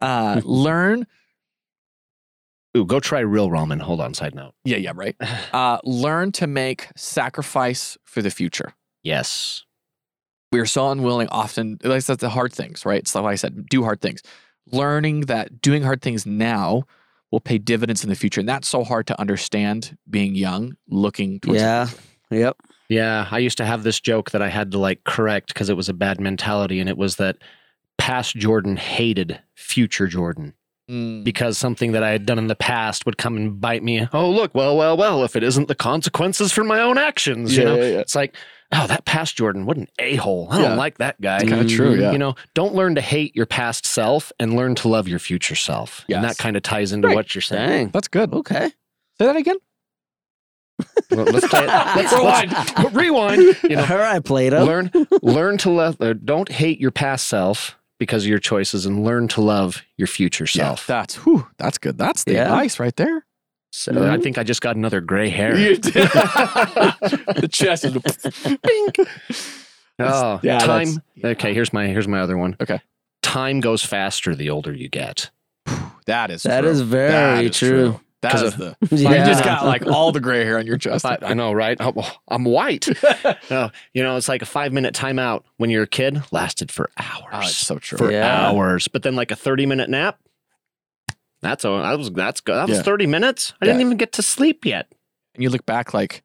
[0.00, 1.06] uh, learn.
[2.76, 3.80] Ooh, go try real ramen.
[3.80, 4.54] Hold on, side note.
[4.64, 5.14] Yeah, yeah, right.
[5.52, 8.74] Uh, learn to make sacrifice for the future.
[9.04, 9.62] Yes.
[10.50, 13.66] we are so unwilling often like that's the hard things right it's like i said
[13.68, 14.20] do hard things
[14.72, 16.82] learning that doing hard things now
[17.32, 21.40] will pay dividends in the future and that's so hard to understand being young looking
[21.40, 21.86] towards Yeah.
[21.86, 22.02] future.
[22.30, 22.56] Yep.
[22.88, 25.76] Yeah, I used to have this joke that I had to like correct because it
[25.76, 27.36] was a bad mentality, and it was that
[27.98, 30.54] past Jordan hated future Jordan
[30.88, 31.24] Mm.
[31.24, 34.06] because something that I had done in the past would come and bite me.
[34.12, 37.64] Oh, look, well, well, well, if it isn't the consequences for my own actions, you
[37.64, 37.98] know, yeah, yeah.
[37.98, 38.36] it's like,
[38.72, 40.48] oh, that past Jordan, what an a hole.
[40.50, 40.74] I don't Yeah.
[40.76, 41.36] like that guy.
[41.38, 42.00] It's kind of true Mhm.
[42.00, 45.18] yeah You know, don't learn to hate your past self and learn to love your
[45.18, 46.04] future self.
[46.08, 47.14] And that kind of ties into Right.
[47.16, 47.68] what you're saying.
[47.68, 47.88] Dang.
[47.90, 48.68] that's good Okay.
[49.18, 49.56] say that again
[51.10, 51.66] Well, let's play it.
[51.68, 52.52] Let's, Rewind.
[52.52, 53.40] let's- rewind.
[53.64, 54.64] You know, All right, Plato.
[54.64, 54.90] learn
[55.22, 59.26] learn to love uh, don't hate your past self because of your choices and learn
[59.28, 62.42] to love your future yeah self that's whew, that's good that's the Yeah.
[62.42, 63.24] advice right there
[63.70, 64.10] so mm-hmm.
[64.10, 65.92] i think i just got another gray hair You did.
[65.94, 67.92] the chest is
[68.62, 69.08] Bink.
[69.98, 72.80] oh Yeah, time that's- okay here's my here's my other one Okay.
[73.22, 75.30] time goes faster the older you get
[76.06, 76.70] that is That true.
[76.70, 78.00] is very That is true.
[78.22, 79.10] that 'Cause is of- the Yeah.
[79.10, 81.76] you just got like all the gray hair on your chest I, I know right
[81.80, 81.94] I'm,
[82.28, 82.88] I'm white
[83.24, 86.70] no, oh, you know it's like a five minute timeout when you're a kid lasted
[86.70, 88.48] for hours oh, it's so true for Yeah.
[88.48, 90.18] hours but then like a 30 minute nap
[91.46, 92.82] that's a that was that's good that was Yeah.
[92.82, 94.86] 30 minutes i didn't even get to sleep yet
[95.34, 96.22] and you look back like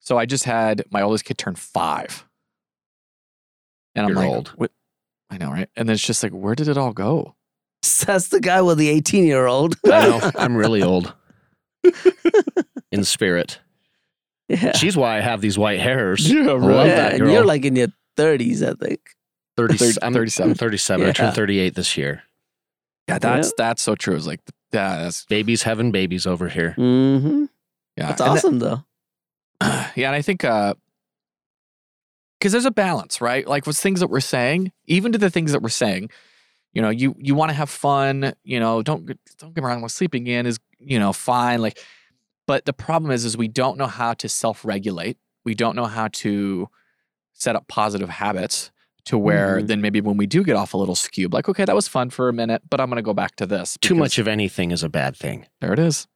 [0.00, 2.24] so i just had my oldest kid turn five
[3.94, 4.48] and i'm You're like old.
[4.56, 4.70] What?
[5.30, 7.34] i know right and then it's just like where did it all go
[8.06, 9.74] That's the guy with the 18 year old.
[9.86, 10.30] I know.
[10.36, 11.12] I'm really old
[12.92, 13.58] in spirit.
[14.48, 14.72] yeah.
[14.76, 16.30] She's why I have these white hairs.
[16.30, 19.00] Yeah, I love yeah, that and you're like in your 30s, I think.
[19.56, 20.54] 30, I'm 37.
[20.54, 21.08] 37.
[21.08, 22.22] I turned 38 this year.
[23.08, 24.40] yeah that's that's so true it's like
[24.72, 26.74] yeah that's Babies having babies over here.
[26.78, 27.44] Mm-hmm.
[27.96, 28.84] yeah That's And awesome, though.
[29.60, 30.74] that- yeah and i think uh
[32.38, 33.46] because there's a balance, right?
[33.46, 36.10] Like with things that we're saying, even to the things that we're saying,
[36.72, 39.68] you know, you you want to have fun, you know, don't get- don't get me
[39.68, 41.60] wrong, like sleeping in is, you know, fine.
[41.62, 41.78] Like,
[42.48, 45.18] but the problem is is we don't know how to self-regulate.
[45.44, 46.68] We don't know how to
[47.32, 48.72] set up positive habits
[49.04, 49.66] to where Mhm.
[49.66, 52.10] then maybe when we do get off a little skew, like, okay, that was fun
[52.10, 53.76] for a minute, but I'm gonna go back to this.
[53.80, 55.46] Too much of anything is a bad thing.
[55.60, 56.06] there it is.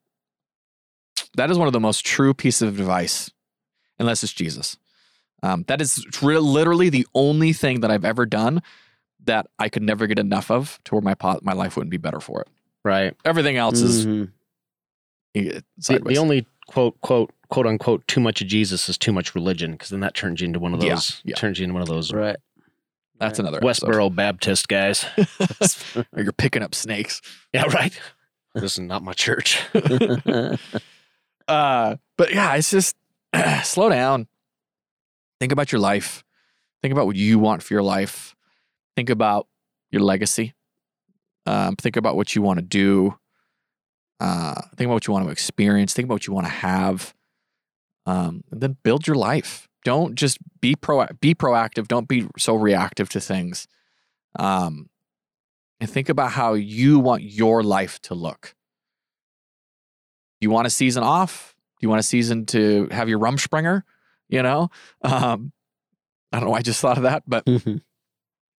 [1.36, 3.30] That is one of the most true pieces of advice,
[3.98, 4.76] unless it's Jesus.
[5.42, 8.62] Um, that is re- literally the only thing that I've ever done
[9.24, 11.96] that I could never get enough of to where my po- my life wouldn't be
[11.96, 12.48] better for it.
[12.84, 13.14] Right.
[13.24, 14.30] Everything else is Mhm.
[15.34, 19.34] eh, The, the only quote quote quote unquote too much of Jesus is too much
[19.34, 21.34] religion because then that turns you into one of Yeah, those yeah.
[21.34, 22.36] turns you into one of those right.
[23.18, 23.88] That's another episode.
[23.88, 25.06] Westboro Baptist guys.
[25.96, 27.20] or you're picking up snakes.
[27.52, 27.98] yeah, right.
[28.54, 29.60] This is not my church.
[31.48, 32.96] Uh, but yeah, it's just
[33.62, 34.26] slow down.
[35.38, 36.24] Think about your life.
[36.82, 38.34] Think about what you want for your life.
[38.96, 39.46] Think about
[39.90, 40.54] your legacy.
[41.46, 43.16] Um, think about what you want to do.
[44.18, 45.94] Uh, think about what you want to experience.
[45.94, 47.14] Think about what you want to have.
[48.06, 49.68] Um, and then build your life.
[49.86, 51.86] Don't just be pro be proactive.
[51.86, 53.68] Don't be so reactive to things.
[54.36, 54.90] Um,
[55.78, 58.56] and think about how you want your life to look.
[60.40, 61.54] You want a season off?
[61.78, 63.82] Do you want a season to have your Rumspringer?
[64.28, 64.70] You know,
[65.02, 65.52] um,
[66.32, 66.50] I don't know.
[66.50, 67.80] why I just thought of that, but Mhm.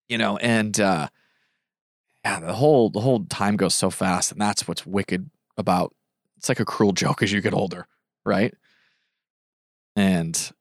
[0.07, 1.09] you know, and uh,
[2.23, 5.93] yeah, the whole the whole time goes so fast, and that's what's wicked about.
[6.37, 7.85] It's like a cruel joke as you get older,
[8.25, 8.53] right?
[9.97, 10.51] And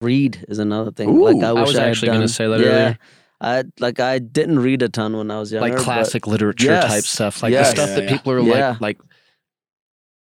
[0.00, 1.08] Read is another thing.
[1.10, 2.98] Ooh, like I, I was I actually gonna say that yeah, earlier.
[3.40, 5.68] I like I didn't read a ton when I was younger.
[5.68, 6.86] like but- classic literature Yes.
[6.86, 7.42] type stuff.
[7.42, 7.68] Like Yes.
[7.68, 8.10] the stuff Yeah, that yeah.
[8.16, 8.68] people are Yeah.
[8.72, 8.98] like like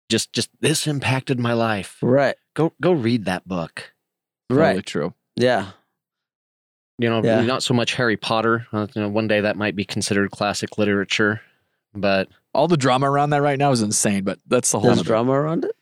[0.09, 1.97] just just this impacted my life.
[2.01, 2.35] right.
[2.53, 3.93] Go go read that book.
[4.49, 4.67] Right.
[4.67, 5.13] totally true.
[5.35, 5.71] Yeah.
[6.97, 7.41] You know, Yeah.
[7.41, 8.67] not so much Harry Potter.
[8.71, 11.41] Uh, you know, one day that might be considered classic literature,
[11.93, 15.01] but All the drama around that right now is insane, but that's the whole There's
[15.03, 15.75] drama around it.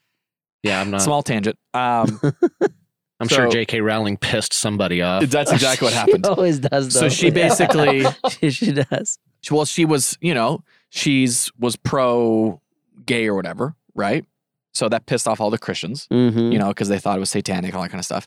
[0.64, 1.02] yeah, I'm not.
[1.02, 1.56] small tangent.
[1.72, 2.20] Um,
[3.20, 3.80] I'm sure J.K.
[3.80, 5.24] Rowling pissed somebody off.
[5.26, 6.26] that's exactly what happened.
[6.26, 6.92] She always does.
[6.92, 9.18] So she basically- she, she does.
[9.50, 12.60] well, she was, you know, she's was pro
[13.06, 14.24] gay or whatever, right?
[14.72, 16.50] So that pissed off all the Christians, Mm-hmm.
[16.52, 18.26] you know, because they thought it was satanic, all that kind of stuff.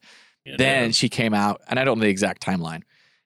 [0.57, 2.83] then she came out, and I don't know the exact timeline,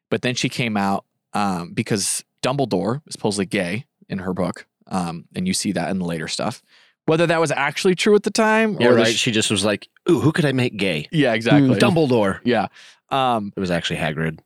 [0.09, 5.26] but then she came out um, because Dumbledore is supposedly gay in her book, um,
[5.36, 6.64] and you see that in the later stuff.
[7.08, 9.08] Whether that was actually true at the time, yeah, or right.
[9.08, 12.39] sh- She just was like, "Ooh, who could I make gay?" yeah, exactly, Dumbledore.
[12.43, 12.68] yeah.
[13.10, 14.39] Um, It was actually Hagrid.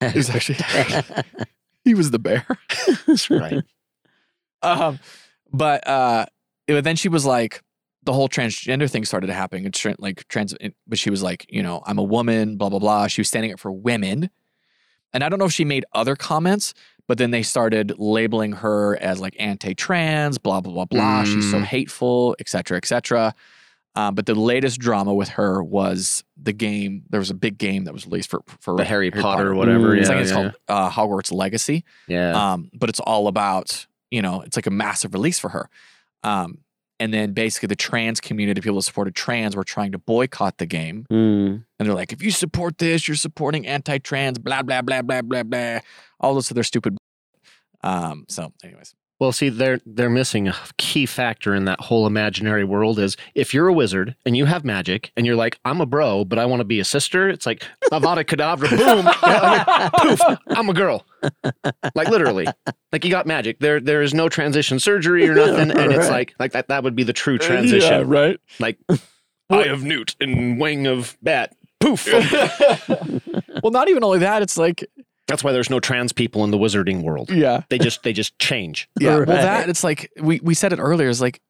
[0.00, 0.58] it was actually
[1.84, 2.46] he was the bear.
[3.06, 3.62] That's right.
[4.62, 4.98] um,
[5.52, 6.26] but uh,
[6.66, 7.62] but then she was like,
[8.04, 9.66] the whole transgender thing started happening.
[9.66, 10.54] It's like trans,
[10.86, 13.06] but she was like, you know, I'm a woman, blah blah blah.
[13.08, 14.30] She was standing up for women,
[15.12, 16.74] and I don't know if she made other comments,
[17.08, 21.24] but then they started labeling her as like anti-trans, blah blah blah blah.
[21.24, 21.64] She's so Mm.
[21.64, 22.58] hateful, etc.
[22.58, 23.34] cetera, et cetera.
[23.96, 27.02] Um, but the latest drama with her was the game.
[27.10, 29.88] There was a big game that was released for for The Harry, Potter, or whatever.
[29.88, 29.94] Mm.
[29.96, 30.36] Yeah, It's like it's yeah.
[30.36, 32.52] called uh, Hogwarts Legacy yeah.
[32.52, 35.68] um, but it's all about you know it's like a massive release for her
[36.22, 36.58] um,
[37.00, 40.66] and then basically the trans community people that supported trans were trying to boycott the
[40.66, 41.06] game.
[41.10, 41.64] Mm.
[41.78, 45.42] and they're like if you support this you're supporting anti-trans blah blah blah blah blah
[45.42, 45.80] blah.
[46.20, 46.96] All those other stupid
[47.82, 52.62] um, so anyways Well, see, they're they're missing a key factor in that whole imaginary
[52.62, 53.00] world.
[53.00, 56.24] Is if you're a wizard and you have magic and you're like, I'm a bro,
[56.24, 57.28] but I want to be a sister.
[57.28, 61.04] It's like Avada Kedavra, boom, like, poof, I'm a girl.
[61.96, 62.46] Like literally,
[62.92, 63.58] like you got magic.
[63.58, 66.94] There there is no transition surgery or nothing, and it's like like that that would
[66.94, 67.90] be the true transition.
[67.92, 68.78] yeah, right Like
[69.50, 71.56] eye of newt and wing of bat.
[71.80, 72.06] Poof.
[73.62, 74.84] well not even only that it's like
[75.28, 77.30] That's why there's no trans people in the wizarding world.
[77.30, 78.88] yeah They just they just change.
[79.00, 81.40] yeah well that it's like we, we said it earlier is like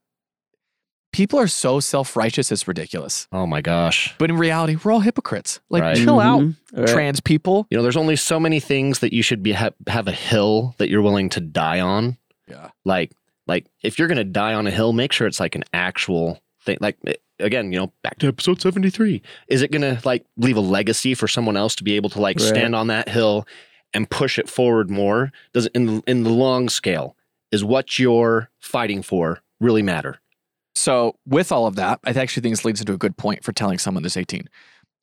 [1.12, 4.14] people are so self-righteous it's ridiculous Oh my gosh.
[4.18, 5.96] but in reality we're all hypocrites like Right.
[5.96, 6.56] chill out Mhm.
[6.72, 6.88] Right.
[6.88, 10.06] trans people You know, there's only so many things that you should be ha- have
[10.06, 12.18] a hill that you're willing to die on.
[12.46, 13.12] yeah Like,
[13.46, 16.76] like if you're gonna die on a hill, make sure it's like an actual thing.
[16.82, 19.22] Like eh, again, you know, back to episode seventy three.
[19.48, 22.38] Is it gonna like leave a legacy for someone else to be able to like
[22.38, 22.48] Right.
[22.48, 23.46] stand on that hill
[23.95, 25.32] and push it forward more?
[25.53, 27.16] Does it in the, in the long scale
[27.51, 30.20] is what you're fighting for really matter?
[30.74, 33.53] So, with all of that, I actually think this leads into a good point for
[33.53, 34.49] telling someone that's 18.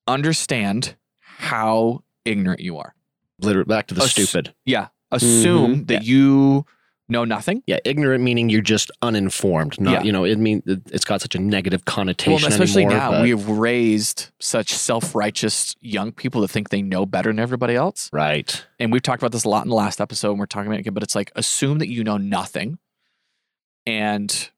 [0.07, 2.95] Understand how ignorant you are.
[3.39, 4.53] Literally back to the Ass- stupid.
[4.65, 4.83] Yeah.
[4.85, 5.15] Mm-hmm.
[5.15, 6.65] Assume that you
[7.07, 7.61] know nothing.
[7.67, 9.79] Yeah, ignorant meaning you're just uninformed.
[9.79, 10.03] Not Yeah.
[10.03, 12.33] you know, it mean it- it's got such a negative connotation.
[12.43, 17.05] Well, especially anymore, now, but- we've raised such self-righteous young people that think they know
[17.05, 18.09] better than everybody else.
[18.11, 18.65] right.
[18.79, 20.77] And we've talked about this a lot in the last episode, and we're talking about
[20.77, 20.93] it again.
[20.93, 22.79] But it's like assume that you know nothing,
[23.85, 24.49] and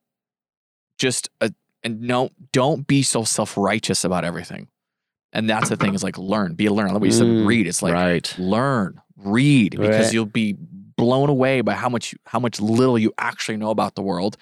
[0.98, 1.50] just uh,
[1.84, 4.68] and no, don't be so self-righteous about everything.
[5.34, 6.90] And that's the thing is like learn, be a learner.
[6.92, 7.68] Like what you said, Mm, read.
[7.68, 8.34] It's like right.
[8.40, 10.14] learn, read, because Right.
[10.14, 10.56] you'll be
[10.98, 14.36] blown away by how much how much little you actually know about the world.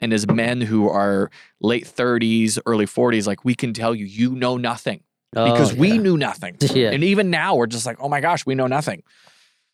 [0.00, 1.30] And as men who are
[1.60, 5.00] late 30s, early 40s, like we can tell you, you know nothing
[5.34, 6.56] oh, because Oh, we knew nothing.
[6.74, 6.90] Yeah.
[6.90, 9.02] And even now, we're just like, oh my gosh, we know nothing.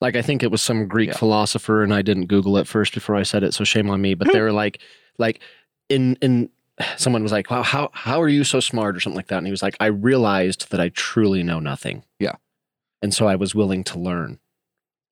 [0.01, 1.16] Like I think it was some Greek Yeah.
[1.16, 4.14] philosopher, and I didn't Google it first before I said it, so shame on me.
[4.14, 4.81] But they were like,
[5.18, 5.41] like
[5.89, 6.49] in in
[6.97, 9.47] someone was like, "Wow, how how are you so smart?" or something like that, and
[9.47, 12.37] he was like, "I realized that I truly know nothing." Yeah.
[13.03, 14.39] and so I was willing to learn.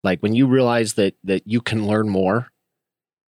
[0.04, 2.48] Like when you realize that that you can learn more,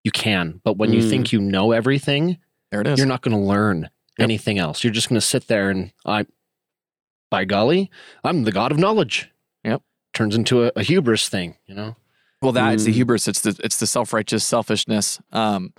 [0.03, 0.61] you can.
[0.65, 1.11] But when you Mm.
[1.11, 2.39] think you know everything,
[2.71, 2.99] There it is.
[2.99, 4.83] you're not going to learn anything else.
[4.85, 6.27] You're just going to sit there and I,
[7.31, 7.91] by golly,
[8.23, 9.31] I'm the god of knowledge.
[9.65, 9.83] Yep.
[10.13, 11.97] Turns into a, a hubris thing, you know.
[12.43, 12.95] Well, that is the Mm.
[12.95, 13.27] hubris.
[13.29, 15.21] It's the it's the self righteous selfishness.
[15.33, 15.73] Um,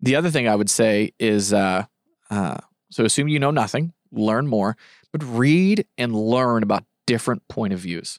[0.00, 1.84] the other thing I would say is, uh,
[2.30, 2.58] uh,
[2.90, 4.76] so assume you know nothing, learn more,
[5.12, 8.18] but read and learn about different point of views.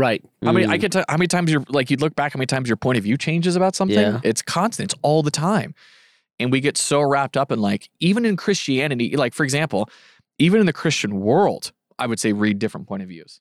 [0.00, 0.24] Right.
[0.42, 0.80] I mean, I Mm.
[0.80, 2.96] could tell how many times you're like you look back how many times your point
[2.96, 3.98] of view changes about something.
[3.98, 4.20] Yeah.
[4.24, 4.92] It's constant.
[4.92, 5.74] It's all the time.
[6.38, 9.90] And we get so wrapped up in like even in Christianity, like for example,
[10.38, 13.40] even in the Christian world, I would say read different point of views.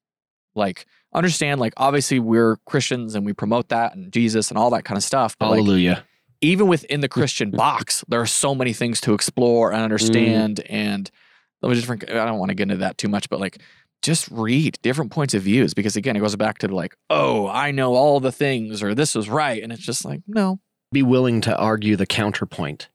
[0.53, 4.83] Like understand like obviously we're Christians and we promote that and Jesus and all that
[4.83, 5.37] kind of stuff.
[5.39, 6.03] But like Hallelujah.
[6.41, 10.59] even within the Christian box, there are so many things to explore and understand.
[10.69, 11.09] And
[11.61, 13.59] those different, I don't want to get into that too much, but like
[14.01, 17.71] just read different points of views because again, it goes back to like, oh, I
[17.71, 19.61] know all the things or this is right.
[19.61, 20.59] And it's just like, no.
[20.91, 22.89] Be willing to argue the counterpoint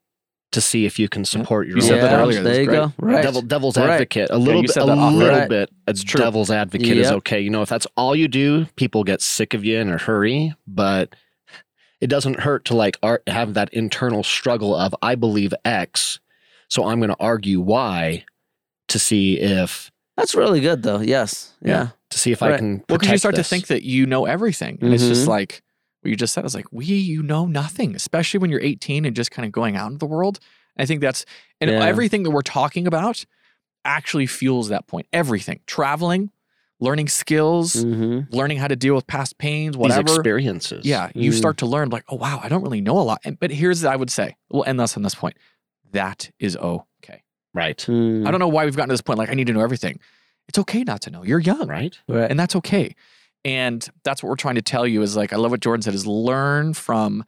[0.52, 2.42] to see if you can support your You own said that earlier.
[2.42, 2.76] There you great.
[2.76, 2.92] go.
[2.98, 3.22] Right.
[3.22, 3.90] Devil, devil's Right.
[3.90, 4.30] advocate.
[4.30, 4.76] A little you bit.
[4.76, 5.48] A little air.
[5.48, 5.70] bit.
[5.86, 6.20] It's true.
[6.20, 7.40] Devil's advocate is okay.
[7.40, 10.54] You know, if that's all you do, people get sick of you in a hurry.
[10.66, 11.14] But
[12.00, 16.20] it doesn't hurt to like art, have that internal struggle of I believe X,
[16.68, 18.24] so I'm going to argue Y
[18.88, 21.00] to see if That's really good though.
[21.00, 21.52] Yes.
[21.62, 21.70] Yeah.
[21.70, 21.88] Yeah.
[22.10, 22.76] to see if I can.
[22.88, 23.48] Well, because you start this.
[23.48, 24.78] to think that you know everything.
[24.80, 25.28] And it's just Mhm.
[25.28, 25.62] like
[26.02, 29.16] what you just said is like, we, you know nothing, especially when you're 18 and
[29.16, 30.38] just kind of going out into the world.
[30.78, 31.24] I think that's,
[31.60, 31.84] and Yeah.
[31.84, 33.24] everything that we're talking about
[33.84, 35.06] actually fuels that point.
[35.12, 36.30] Everything, traveling,
[36.78, 38.32] learning skills, Mm-hmm.
[38.34, 40.02] learning how to deal with past pains, these whatever.
[40.02, 40.84] experiences.
[40.84, 41.34] Yeah, you Mm.
[41.34, 43.20] start to learn like, oh wow, I don't really know a lot.
[43.24, 45.36] And, but here's I would say, we'll end this on this point.
[45.92, 46.84] That is okay.
[47.54, 47.78] Right.
[47.78, 48.26] Mm.
[48.26, 49.18] I don't know why we've gotten to this point.
[49.18, 50.00] Like, I need to know everything.
[50.48, 51.22] It's okay not to know.
[51.24, 51.96] You're young, Right.
[52.08, 52.30] Right.
[52.30, 52.94] and that's okay.
[53.44, 55.94] And that's what we're trying to tell you is like, I love what Jordan said:
[55.94, 57.24] is learn from,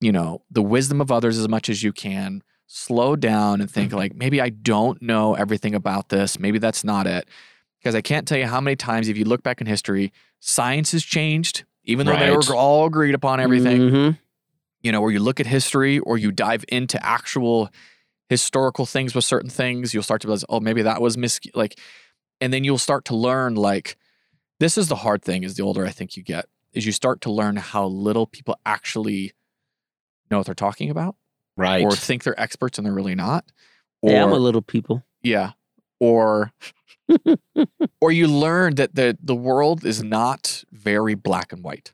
[0.00, 2.42] you know, the wisdom of others as much as you can.
[2.72, 6.38] Slow down and think like, maybe I don't know everything about this.
[6.38, 7.26] Maybe that's not it.
[7.80, 10.92] Because I can't tell you how many times, if you look back in history, science
[10.92, 13.80] has changed, even though they were all agreed upon everything.
[13.80, 14.18] Mhm.
[14.82, 17.70] You know, or you look at history or you dive into actual
[18.30, 21.78] historical things with certain things, you'll start to realize, oh, maybe that was mis like,
[22.40, 23.98] and then you'll start to learn like,
[24.60, 25.42] this is the hard thing.
[25.44, 28.56] Is the older I think you get, is you start to learn how little people
[28.64, 29.32] actually
[30.30, 31.16] know what they're talking about,
[31.56, 31.84] Right.
[31.84, 33.44] or think they're experts and they're really not.
[34.00, 35.04] Or, Yeah, I'm a little people.
[35.22, 35.52] yeah.
[35.98, 36.52] Or
[38.00, 41.92] or you learn that the the world is not very black and white.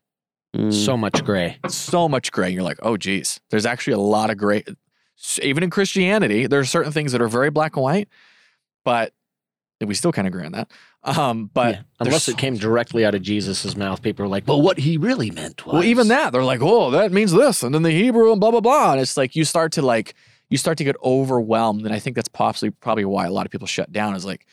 [0.55, 0.73] Mm.
[0.73, 1.59] so much gray.
[1.69, 2.51] So much gray.
[2.51, 4.63] You're like, oh geez, there's actually a lot of gray.
[5.43, 8.09] Even in Christianity, there are certain things that are very black and white,
[8.85, 9.13] but
[9.81, 10.71] we still kind of agree on that.
[11.03, 11.83] Um, but Yeah.
[12.01, 14.97] Unless there's it came directly out of Jesus's mouth, people are like, "Well, what he
[14.99, 17.91] really meant was." Well, even that, they're like, oh, that means this, and then the
[17.93, 18.93] Hebrew and blah blah blah.
[18.93, 20.15] And it's like you start to like
[20.51, 23.53] you start to get overwhelmed, and I think that's possibly probably why a lot of
[23.53, 24.15] people shut down.
[24.15, 24.47] Is like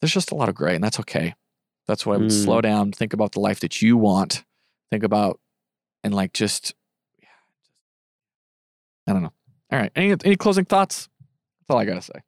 [0.00, 1.34] there's just a lot of gray, and that's okay.
[1.86, 2.44] That's why I would Mm.
[2.44, 4.44] slow down, think about the life that you want,
[4.90, 5.40] think about,
[6.04, 6.74] and like just,
[7.20, 7.28] yeah,
[9.06, 9.32] I don't know.
[9.70, 11.08] All right, any any closing thoughts?
[11.60, 12.20] That's all I gotta say.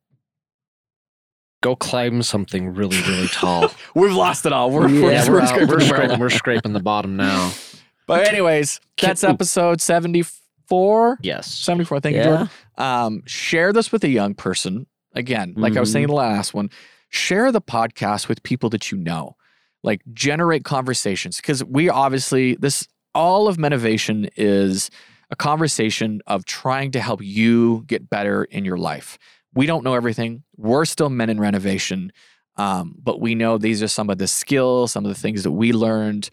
[1.62, 3.70] go climb something really, really tall.
[3.94, 4.70] We've lost it all.
[4.70, 7.52] We're Yeah, we're, we're, we're, scraping we're, the scraping, we're scraping the bottom now.
[8.06, 10.24] But anyways, that's episode seventy
[10.70, 11.18] four.
[11.20, 11.46] Yes.
[11.46, 12.00] 74.
[12.00, 12.50] Thank you, Jordan.
[12.78, 14.86] Um, share this with a young person.
[15.14, 16.70] Again, like I was saying in the last one,
[17.10, 19.36] share the podcast with people that you know.
[19.82, 24.90] Like generate conversations because we obviously this all of Menovation is
[25.30, 29.18] a conversation of trying to help you get better in your life.
[29.54, 30.42] We don't know everything.
[30.56, 32.12] We're still men in renovation,
[32.56, 35.52] um, but we know these are some of the skills, some of the things that
[35.52, 36.30] we learned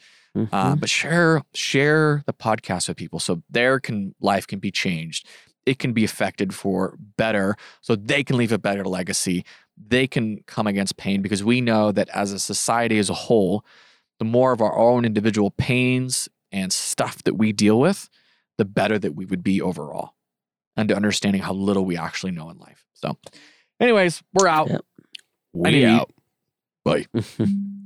[0.51, 0.79] Uh, Mhm.
[0.81, 5.25] but share share the podcast with people so their can life can be changed.
[5.65, 9.43] It can be affected for better, so they can leave a better legacy.
[9.75, 13.65] They can come against pain because we know that as a society as a whole,
[14.19, 18.07] the more of our own individual pains and stuff that we deal with,
[18.57, 20.13] the better that we would be overall,
[20.75, 22.85] and to understanding how little we actually know in life.
[22.93, 23.17] So,
[23.79, 24.69] anyways, we're out.
[24.69, 24.85] Yep.
[25.53, 26.11] We We out.
[26.83, 27.05] Bye.